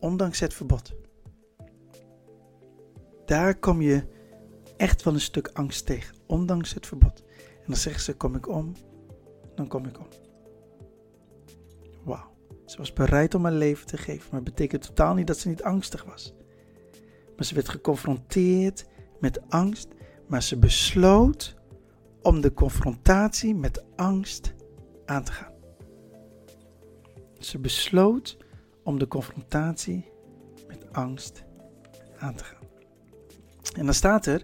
[0.00, 0.94] ondanks het verbod.
[3.24, 4.06] Daar kom je
[4.76, 7.24] echt wel een stuk angst tegen, ondanks het verbod.
[7.36, 8.72] En dan zeggen ze: Kom ik om,
[9.54, 10.06] dan kom ik om.
[12.04, 12.36] Wauw.
[12.66, 15.48] Ze was bereid om haar leven te geven, maar het betekent totaal niet dat ze
[15.48, 16.34] niet angstig was.
[17.36, 18.86] Maar ze werd geconfronteerd
[19.20, 19.88] met angst,
[20.26, 21.54] maar ze besloot
[22.22, 24.54] om de confrontatie met angst
[25.04, 25.53] aan te gaan.
[27.44, 28.36] Ze besloot
[28.82, 30.10] om de confrontatie
[30.68, 31.44] met angst
[32.18, 32.66] aan te gaan.
[33.76, 34.42] En dan staat er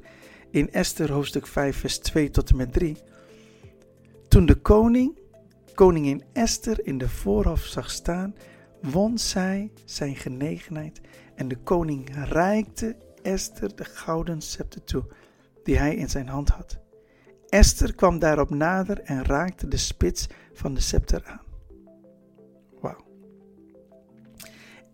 [0.50, 2.96] in Esther hoofdstuk 5, vers 2 tot en met 3.
[4.28, 5.18] Toen de koning
[5.74, 8.34] koningin Esther in de voorhof zag staan,
[8.82, 11.00] won zij zijn genegenheid
[11.34, 15.04] en de koning reikte Esther de gouden scepter toe
[15.62, 16.78] die hij in zijn hand had.
[17.48, 21.49] Esther kwam daarop nader en raakte de spits van de scepter aan.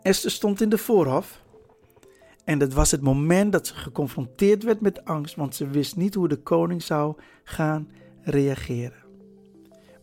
[0.07, 1.42] Esther stond in de voorhof
[2.45, 6.14] en dat was het moment dat ze geconfronteerd werd met angst, want ze wist niet
[6.14, 7.90] hoe de koning zou gaan
[8.23, 9.05] reageren.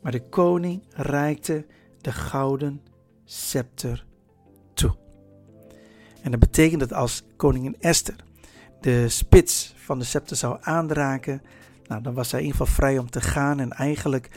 [0.01, 1.65] Maar de koning reikte
[2.01, 2.81] de gouden
[3.25, 4.05] scepter
[4.73, 4.95] toe.
[6.21, 8.15] En dat betekent dat als koningin Esther
[8.81, 11.41] de spits van de scepter zou aanraken,
[11.87, 13.59] nou, dan was zij in ieder geval vrij om te gaan.
[13.59, 14.29] En eigenlijk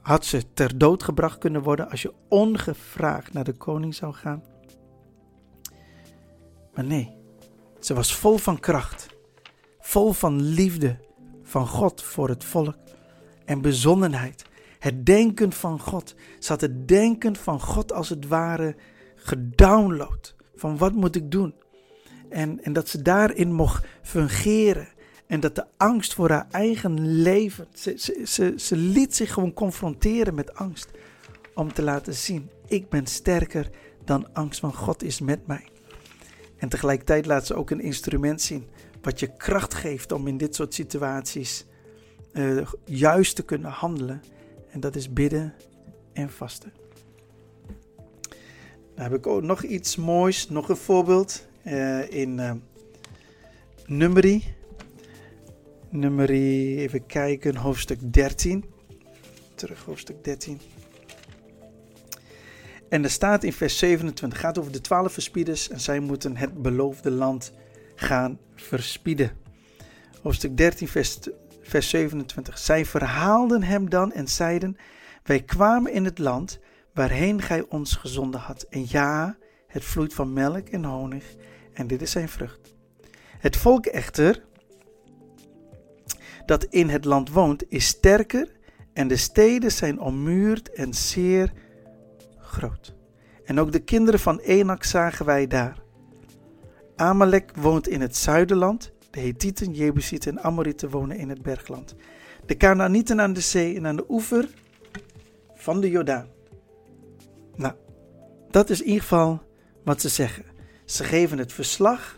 [0.00, 4.42] had ze ter dood gebracht kunnen worden als je ongevraagd naar de koning zou gaan.
[6.74, 7.16] Maar nee,
[7.80, 9.06] ze was vol van kracht,
[9.80, 10.98] vol van liefde
[11.42, 12.76] van God voor het volk
[13.44, 14.44] en bezonnenheid.
[14.78, 16.14] Het denken van God.
[16.38, 18.76] Ze had het denken van God als het ware
[19.16, 20.34] gedownload.
[20.54, 21.54] Van wat moet ik doen?
[22.28, 24.88] En, en dat ze daarin mocht fungeren.
[25.26, 27.66] En dat de angst voor haar eigen leven.
[27.74, 30.90] Ze, ze, ze, ze liet zich gewoon confronteren met angst.
[31.54, 33.70] Om te laten zien: ik ben sterker
[34.04, 35.71] dan angst, want God is met mij.
[36.62, 38.66] En tegelijkertijd laat ze ook een instrument zien.
[39.00, 41.66] Wat je kracht geeft om in dit soort situaties
[42.32, 44.22] uh, juist te kunnen handelen.
[44.70, 45.54] En dat is bidden
[46.12, 46.72] en vasten.
[48.94, 52.52] Dan heb ik ook nog iets moois, nog een voorbeeld uh, in uh,
[53.86, 54.54] Nummerie.
[55.90, 58.64] Nummerie, even kijken, hoofdstuk 13.
[59.54, 60.60] Terug, hoofdstuk 13.
[62.92, 66.62] En er staat in vers 27, gaat over de twaalf verspieders en zij moeten het
[66.62, 67.52] beloofde land
[67.94, 69.32] gaan verspieden.
[70.22, 71.18] Hoofdstuk 13, vers
[71.62, 72.58] vers 27.
[72.58, 74.76] Zij verhaalden hem dan en zeiden:
[75.22, 76.58] Wij kwamen in het land
[76.94, 78.66] waarheen gij ons gezonden had.
[78.70, 79.36] En ja,
[79.66, 81.24] het vloeit van melk en honig,
[81.72, 82.74] en dit is zijn vrucht.
[83.38, 84.42] Het volk echter,
[86.46, 88.52] dat in het land woont, is sterker,
[88.92, 91.52] en de steden zijn ommuurd en zeer
[92.52, 92.94] groot.
[93.44, 95.82] En ook de kinderen van Enak zagen wij daar.
[96.96, 101.94] Amalek woont in het zuiderland, de Hethieten, Jebusieten en Amorieten wonen in het bergland.
[102.46, 104.48] De Canaanieten aan de zee en aan de oever
[105.54, 106.26] van de Jordaan.
[107.56, 107.74] Nou,
[108.50, 109.42] dat is in ieder geval
[109.84, 110.44] wat ze zeggen.
[110.84, 112.14] Ze geven het verslag.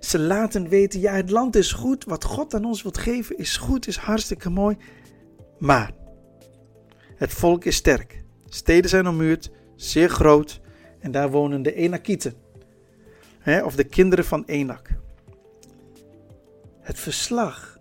[0.00, 2.04] Ze laten weten, ja, het land is goed.
[2.04, 4.76] Wat God aan ons wilt geven is goed, is hartstikke mooi.
[5.58, 5.92] Maar
[7.16, 8.24] het volk is sterk.
[8.48, 10.60] Steden zijn ommuurd, zeer groot.
[10.98, 12.34] En daar wonen de Enakieten.
[13.64, 14.88] of de kinderen van Enak.
[16.80, 17.78] het verslag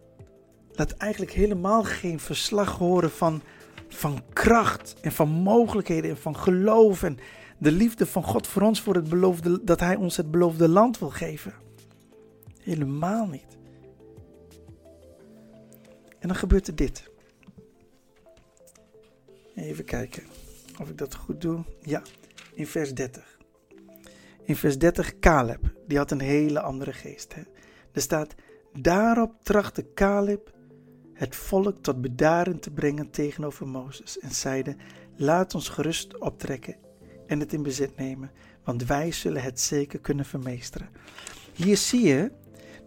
[0.71, 3.41] laat eigenlijk helemaal geen verslag horen van,
[3.87, 7.17] van kracht en van mogelijkheden en van geloof en
[7.57, 10.99] de liefde van God voor ons, voor het beloofde, dat Hij ons het beloofde land
[10.99, 11.53] wil geven.
[12.61, 13.57] Helemaal niet.
[16.19, 17.09] En dan gebeurt er dit.
[19.55, 20.23] Even kijken
[20.79, 21.63] of ik dat goed doe.
[21.81, 22.01] Ja,
[22.53, 23.37] in vers 30.
[24.43, 27.33] In vers 30, Caleb, die had een hele andere geest.
[27.33, 27.41] Hè?
[27.91, 28.35] Er staat,
[28.73, 30.53] daarop trachtte Caleb
[31.13, 34.75] het volk tot bedaren te brengen tegenover Mozes en zeide,
[35.15, 36.75] laat ons gerust optrekken
[37.27, 38.31] en het in bezit nemen,
[38.63, 40.89] want wij zullen het zeker kunnen vermeesteren.
[41.53, 42.31] Hier zie je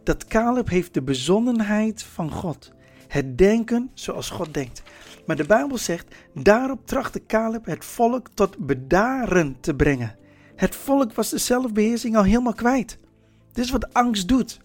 [0.03, 2.73] dat Caleb heeft de bezonnenheid van God.
[3.09, 4.83] Het denken zoals God denkt.
[5.29, 10.17] Maar de Bijbel zegt, daarop trachtte Caleb het volk tot bedaren te brengen.
[10.57, 12.99] Het volk was de zelfbeheersing al helemaal kwijt.
[13.53, 14.61] Dit is wat angst doet.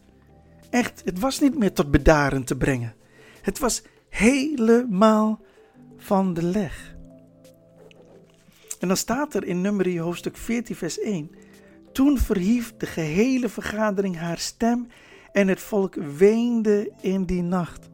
[0.70, 2.94] Echt, het was niet meer tot bedaren te brengen.
[3.42, 5.42] Het was helemaal
[5.98, 6.96] van de leg.
[8.80, 11.32] En dan staat er in nummer hoofdstuk 14 vers 1.
[11.92, 14.88] Toen verhief de gehele vergadering haar stem
[15.32, 17.92] en het volk weende in die nacht.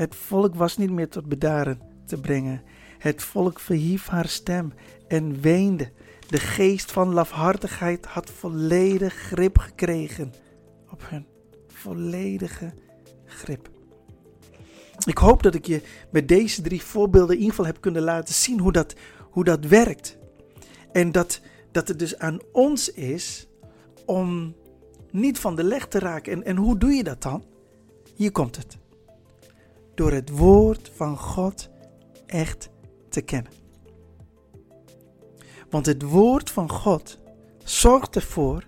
[0.00, 2.62] Het volk was niet meer tot bedaren te brengen.
[2.98, 4.72] Het volk verhief haar stem
[5.08, 5.92] en weende.
[6.28, 10.32] De geest van lafhartigheid had volledig grip gekregen
[10.90, 11.26] op hen.
[11.66, 12.74] Volledige
[13.24, 13.70] grip.
[15.06, 18.34] Ik hoop dat ik je met deze drie voorbeelden in ieder geval heb kunnen laten
[18.34, 18.94] zien hoe dat,
[19.30, 20.18] hoe dat werkt.
[20.92, 21.40] En dat,
[21.72, 23.48] dat het dus aan ons is
[24.06, 24.54] om
[25.10, 26.32] niet van de leg te raken.
[26.32, 27.44] En, en hoe doe je dat dan?
[28.14, 28.78] Hier komt het.
[29.94, 31.70] Door het woord van God
[32.26, 32.70] echt
[33.08, 33.52] te kennen.
[35.70, 37.18] Want het woord van God
[37.64, 38.64] zorgt ervoor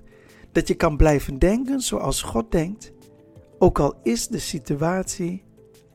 [0.52, 2.92] dat je kan blijven denken zoals God denkt,
[3.58, 5.44] ook al is de situatie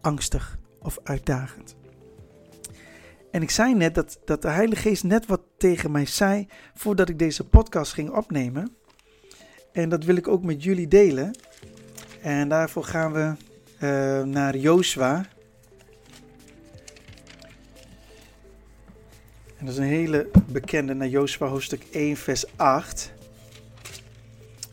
[0.02, 1.76] angstig of uitdagend.
[3.32, 7.10] En ik zei net dat, dat de Heilige Geest net wat tegen mij zei voordat
[7.10, 8.76] ik deze podcast ging opnemen.
[9.72, 11.36] En dat wil ik ook met jullie delen.
[12.22, 13.34] En daarvoor gaan we
[13.80, 15.26] uh, naar Jozua.
[19.58, 23.14] En dat is een hele bekende naar Jozua hoofdstuk 1 vers 8.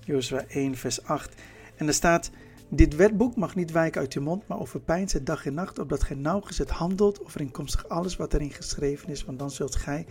[0.05, 1.35] Jozua 1 vers 8.
[1.77, 2.31] En er staat...
[2.69, 6.03] Dit wetboek mag niet wijken uit je mond, maar overpijnt het dag en nacht, opdat
[6.03, 10.07] gij nauwgezet handelt overeenkomstig alles wat erin geschreven is, want dan zult gij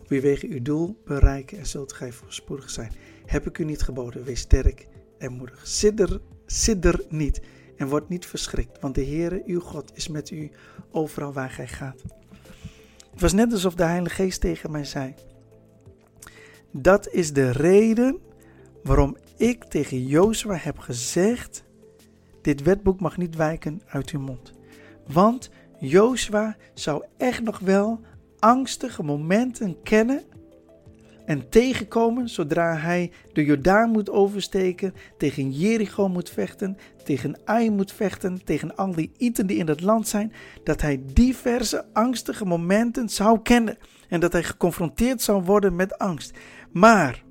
[0.00, 2.92] op uw wegen uw doel bereiken en zult gij voorspoedig zijn.
[3.26, 4.86] Heb ik u niet geboden, wees sterk
[5.18, 5.66] en moedig.
[5.66, 7.40] Sidder, sidder niet
[7.76, 10.50] en word niet verschrikt, want de Heere, uw God, is met u
[10.90, 12.02] overal waar gij gaat.
[13.10, 15.14] Het was net alsof de Heilige Geest tegen mij zei:
[16.70, 18.18] Dat is de reden
[18.82, 21.64] waarom ik tegen Jozua heb gezegd
[22.46, 24.52] dit wetboek mag niet wijken uit uw mond.
[25.06, 28.00] Want Jozua zou echt nog wel
[28.38, 30.22] angstige momenten kennen
[31.26, 37.92] en tegenkomen zodra hij de Jordaan moet oversteken, tegen Jericho moet vechten, tegen Ai moet
[37.92, 40.32] vechten, tegen al die Iten die in het land zijn,
[40.64, 46.38] dat hij diverse angstige momenten zou kennen en dat hij geconfronteerd zou worden met angst.
[46.72, 47.24] Maar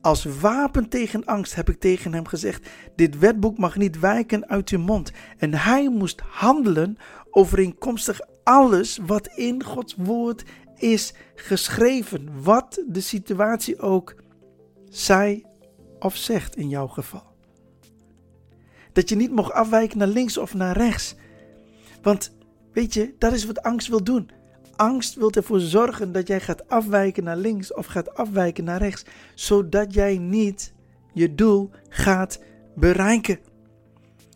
[0.00, 4.68] als wapen tegen angst heb ik tegen hem gezegd: Dit wetboek mag niet wijken uit
[4.68, 5.12] uw mond.
[5.38, 6.96] En hij moest handelen
[7.30, 10.44] overeenkomstig alles wat in Gods woord
[10.76, 12.42] is geschreven.
[12.42, 14.14] Wat de situatie ook
[14.88, 15.44] zij
[15.98, 17.34] of zegt in jouw geval.
[18.92, 21.14] Dat je niet mocht afwijken naar links of naar rechts.
[22.02, 22.36] Want
[22.72, 24.30] weet je, dat is wat angst wil doen.
[24.76, 29.04] Angst wil ervoor zorgen dat jij gaat afwijken naar links of gaat afwijken naar rechts,
[29.34, 30.72] zodat jij niet
[31.12, 32.38] je doel gaat
[32.74, 33.38] bereiken.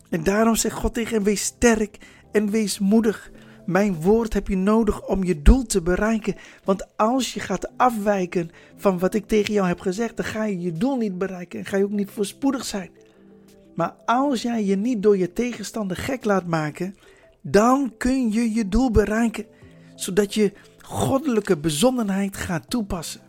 [0.09, 1.97] En daarom zegt God tegen hem: wees sterk
[2.31, 3.31] en wees moedig.
[3.71, 6.35] Mijn woord heb je nodig om je doel te bereiken.
[6.63, 10.59] Want als je gaat afwijken van wat ik tegen jou heb gezegd, dan ga je
[10.59, 12.89] je doel niet bereiken en ga je ook niet voorspoedig zijn.
[13.75, 16.95] Maar als jij je niet door je tegenstander gek laat maken,
[17.41, 19.45] dan kun je je doel bereiken
[19.95, 23.21] zodat je goddelijke bezonnenheid gaat toepassen.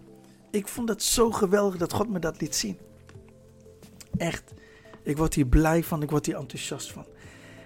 [0.50, 2.78] Ik vond het zo geweldig dat God me dat liet zien.
[4.16, 4.52] Echt,
[5.02, 7.04] ik word hier blij van, ik word hier enthousiast van.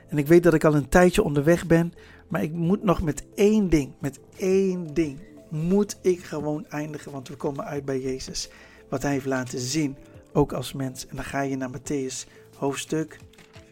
[0.08, 1.92] En ik weet dat ik al een tijdje onderweg ben,
[2.28, 5.18] maar ik moet nog met één ding, met één ding,
[5.48, 8.48] moet ik gewoon eindigen, want we komen uit bij Jezus.
[8.88, 9.96] Wat hij heeft laten zien,
[10.32, 11.06] ook als mens.
[11.06, 13.18] En dan ga je naar Matthäus hoofdstuk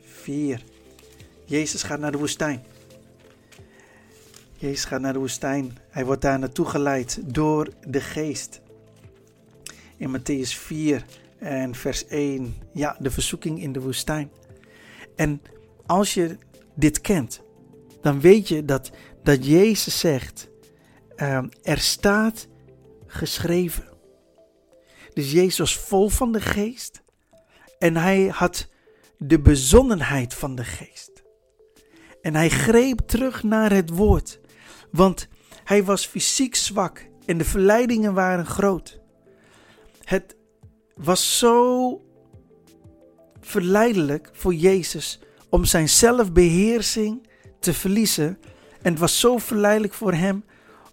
[0.03, 0.63] 4.
[1.45, 2.63] Jezus gaat naar de woestijn.
[4.57, 5.79] Jezus gaat naar de woestijn.
[5.91, 8.61] Hij wordt daar naartoe geleid door de geest.
[9.97, 11.05] In Matthäus 4
[11.39, 14.31] en vers 1, ja, de verzoeking in de woestijn.
[15.17, 15.43] En
[15.87, 16.37] als je
[16.75, 17.43] dit kent,
[18.05, 18.91] dan weet je dat,
[19.23, 20.49] dat Jezus zegt,
[21.17, 22.49] uh, er staat
[23.07, 23.89] geschreven.
[25.13, 27.03] Dus Jezus was vol van de geest
[27.79, 28.69] en hij had
[29.19, 31.23] de bezonnenheid van de geest.
[32.23, 34.41] En hij greep terug naar het woord,
[34.91, 35.29] want
[35.65, 39.01] hij was fysiek zwak en de verleidingen waren groot.
[40.05, 40.37] Het
[40.95, 42.01] was zo
[43.41, 47.33] verleidelijk voor Jezus om zijn zelfbeheersing
[47.65, 48.39] te verliezen.
[48.83, 50.45] En het was zo verleidelijk voor hem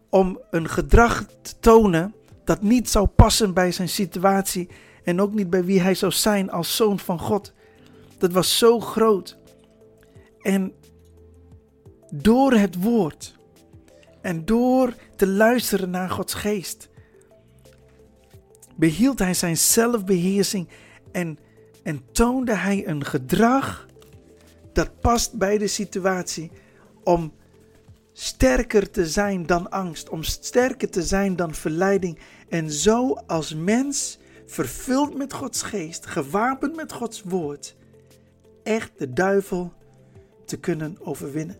[0.10, 2.14] om een gedrag te tonen
[2.44, 4.70] dat niet zou passen bij zijn situatie
[5.04, 7.54] en ook niet bij wie hij zou zijn als zoon van God.
[8.18, 9.38] Dat was zo groot.
[10.42, 10.74] En
[12.14, 13.36] door het woord
[14.22, 16.90] en door te luisteren naar Gods geest,
[18.76, 20.68] behield hij zijn zelfbeheersing
[21.12, 21.40] en,
[21.84, 23.88] en toonde hij een gedrag
[24.74, 26.52] dat past bij de situatie
[27.04, 27.34] om
[28.14, 34.20] sterker te zijn dan angst, om sterker te zijn dan verleiding en zo als mens
[34.46, 37.76] vervuld met Gods geest, gewapend met Gods woord,
[38.64, 39.74] echt de duivel
[40.46, 41.58] te kunnen overwinnen.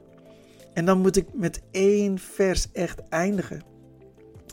[0.74, 3.64] En dan moet ik met één vers echt eindigen.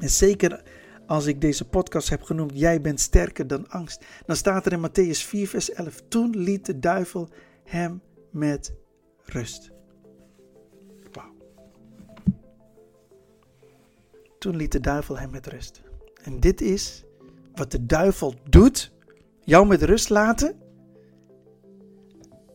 [0.00, 0.62] En zeker
[1.06, 4.04] als ik deze podcast heb genoemd, jij bent sterker dan angst.
[4.26, 6.02] Dan staat er in Matthäus 4, vers 11.
[6.08, 7.28] Toen liet de duivel
[7.64, 8.74] hem met
[9.24, 9.77] rust.
[14.38, 15.82] Toen liet de duivel hem met rust.
[16.22, 17.04] En dit is
[17.54, 18.92] wat de duivel doet,
[19.40, 20.56] jou met rust laten,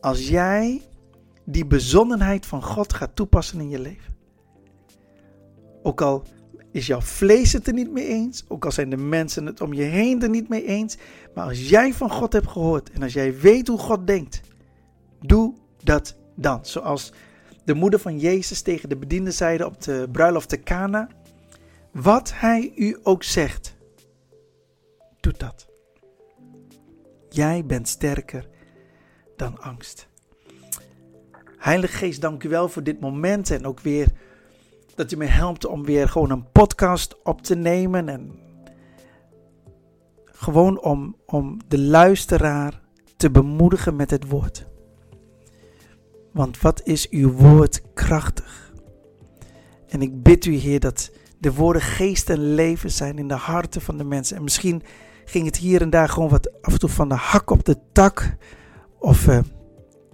[0.00, 0.82] als jij
[1.44, 4.14] die bezonnenheid van God gaat toepassen in je leven.
[5.82, 6.22] Ook al
[6.70, 9.72] is jouw vlees het er niet mee eens, ook al zijn de mensen het om
[9.72, 10.96] je heen er niet mee eens,
[11.34, 14.40] maar als jij van God hebt gehoord en als jij weet hoe God denkt,
[15.20, 16.58] doe dat dan.
[16.62, 17.12] Zoals
[17.64, 21.08] de moeder van Jezus tegen de bedienden zeiden op de bruiloft te Cana,
[21.94, 23.76] wat hij u ook zegt,
[25.20, 25.68] doe dat.
[27.28, 28.48] Jij bent sterker
[29.36, 30.08] dan angst.
[31.58, 34.08] Heilige Geest, dank u wel voor dit moment en ook weer
[34.94, 38.38] dat u me helpt om weer gewoon een podcast op te nemen en
[40.24, 42.80] gewoon om, om de luisteraar
[43.16, 44.66] te bemoedigen met het woord.
[46.32, 48.72] Want wat is uw woord krachtig?
[49.88, 51.10] En ik bid u, Heer, dat
[51.44, 54.36] de woorden geest en leven zijn in de harten van de mensen.
[54.36, 54.82] En misschien
[55.24, 57.76] ging het hier en daar gewoon wat af en toe van de hak op de
[57.92, 58.36] tak.
[58.98, 59.38] Of uh,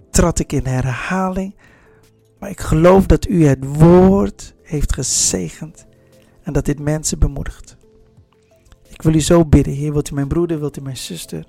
[0.09, 1.55] trad ik in herhaling.
[2.39, 5.87] Maar ik geloof dat u het woord heeft gezegend.
[6.43, 7.77] En dat dit mensen bemoedigt.
[8.89, 9.91] Ik wil u zo bidden, Heer.
[9.91, 11.45] Wilt u mijn broeder, wilt u mijn zuster?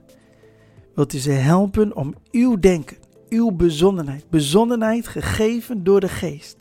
[0.95, 2.97] Wilt u ze helpen om uw denken,
[3.29, 6.57] uw bezonnenheid, bezonnenheid gegeven door de geest,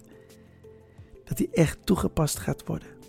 [1.25, 2.99] dat die echt toegepast gaat worden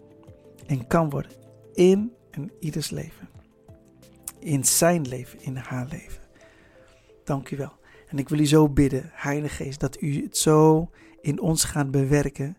[0.72, 1.32] en kan worden
[1.74, 3.28] in en ieders leven.
[4.38, 6.22] In zijn leven, in haar leven.
[7.24, 7.72] Dank u wel.
[8.08, 11.90] En ik wil u zo bidden, Heilige Geest, dat u het zo in ons gaat
[11.90, 12.56] bewerken.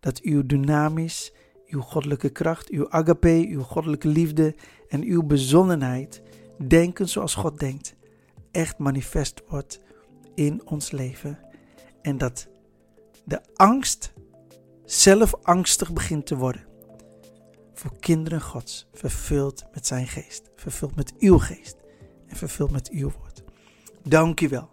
[0.00, 1.32] Dat uw dynamisch,
[1.66, 4.54] uw goddelijke kracht, uw agape, uw goddelijke liefde
[4.88, 6.22] en uw bezonnenheid,
[6.68, 7.96] denken zoals God denkt,
[8.50, 9.80] echt manifest wordt
[10.34, 11.38] in ons leven.
[12.02, 12.48] En dat
[13.24, 14.12] de angst
[14.84, 16.73] zelf angstig begint te worden.
[17.74, 21.76] Voor kinderen Gods, vervuld met zijn geest, vervuld met uw geest
[22.26, 23.42] en vervuld met uw woord.
[24.02, 24.70] Dank u wel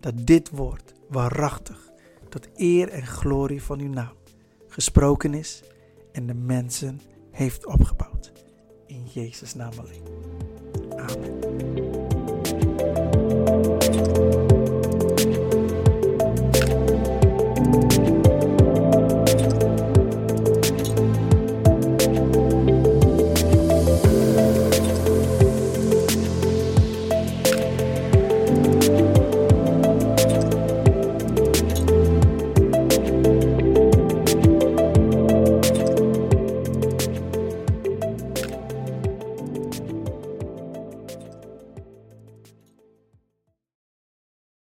[0.00, 1.90] dat dit woord waarachtig
[2.28, 4.14] tot eer en glorie van uw naam
[4.68, 5.62] gesproken is
[6.12, 8.32] en de mensen heeft opgebouwd.
[8.86, 10.02] In Jezus' naam alleen.
[10.96, 11.49] Amen.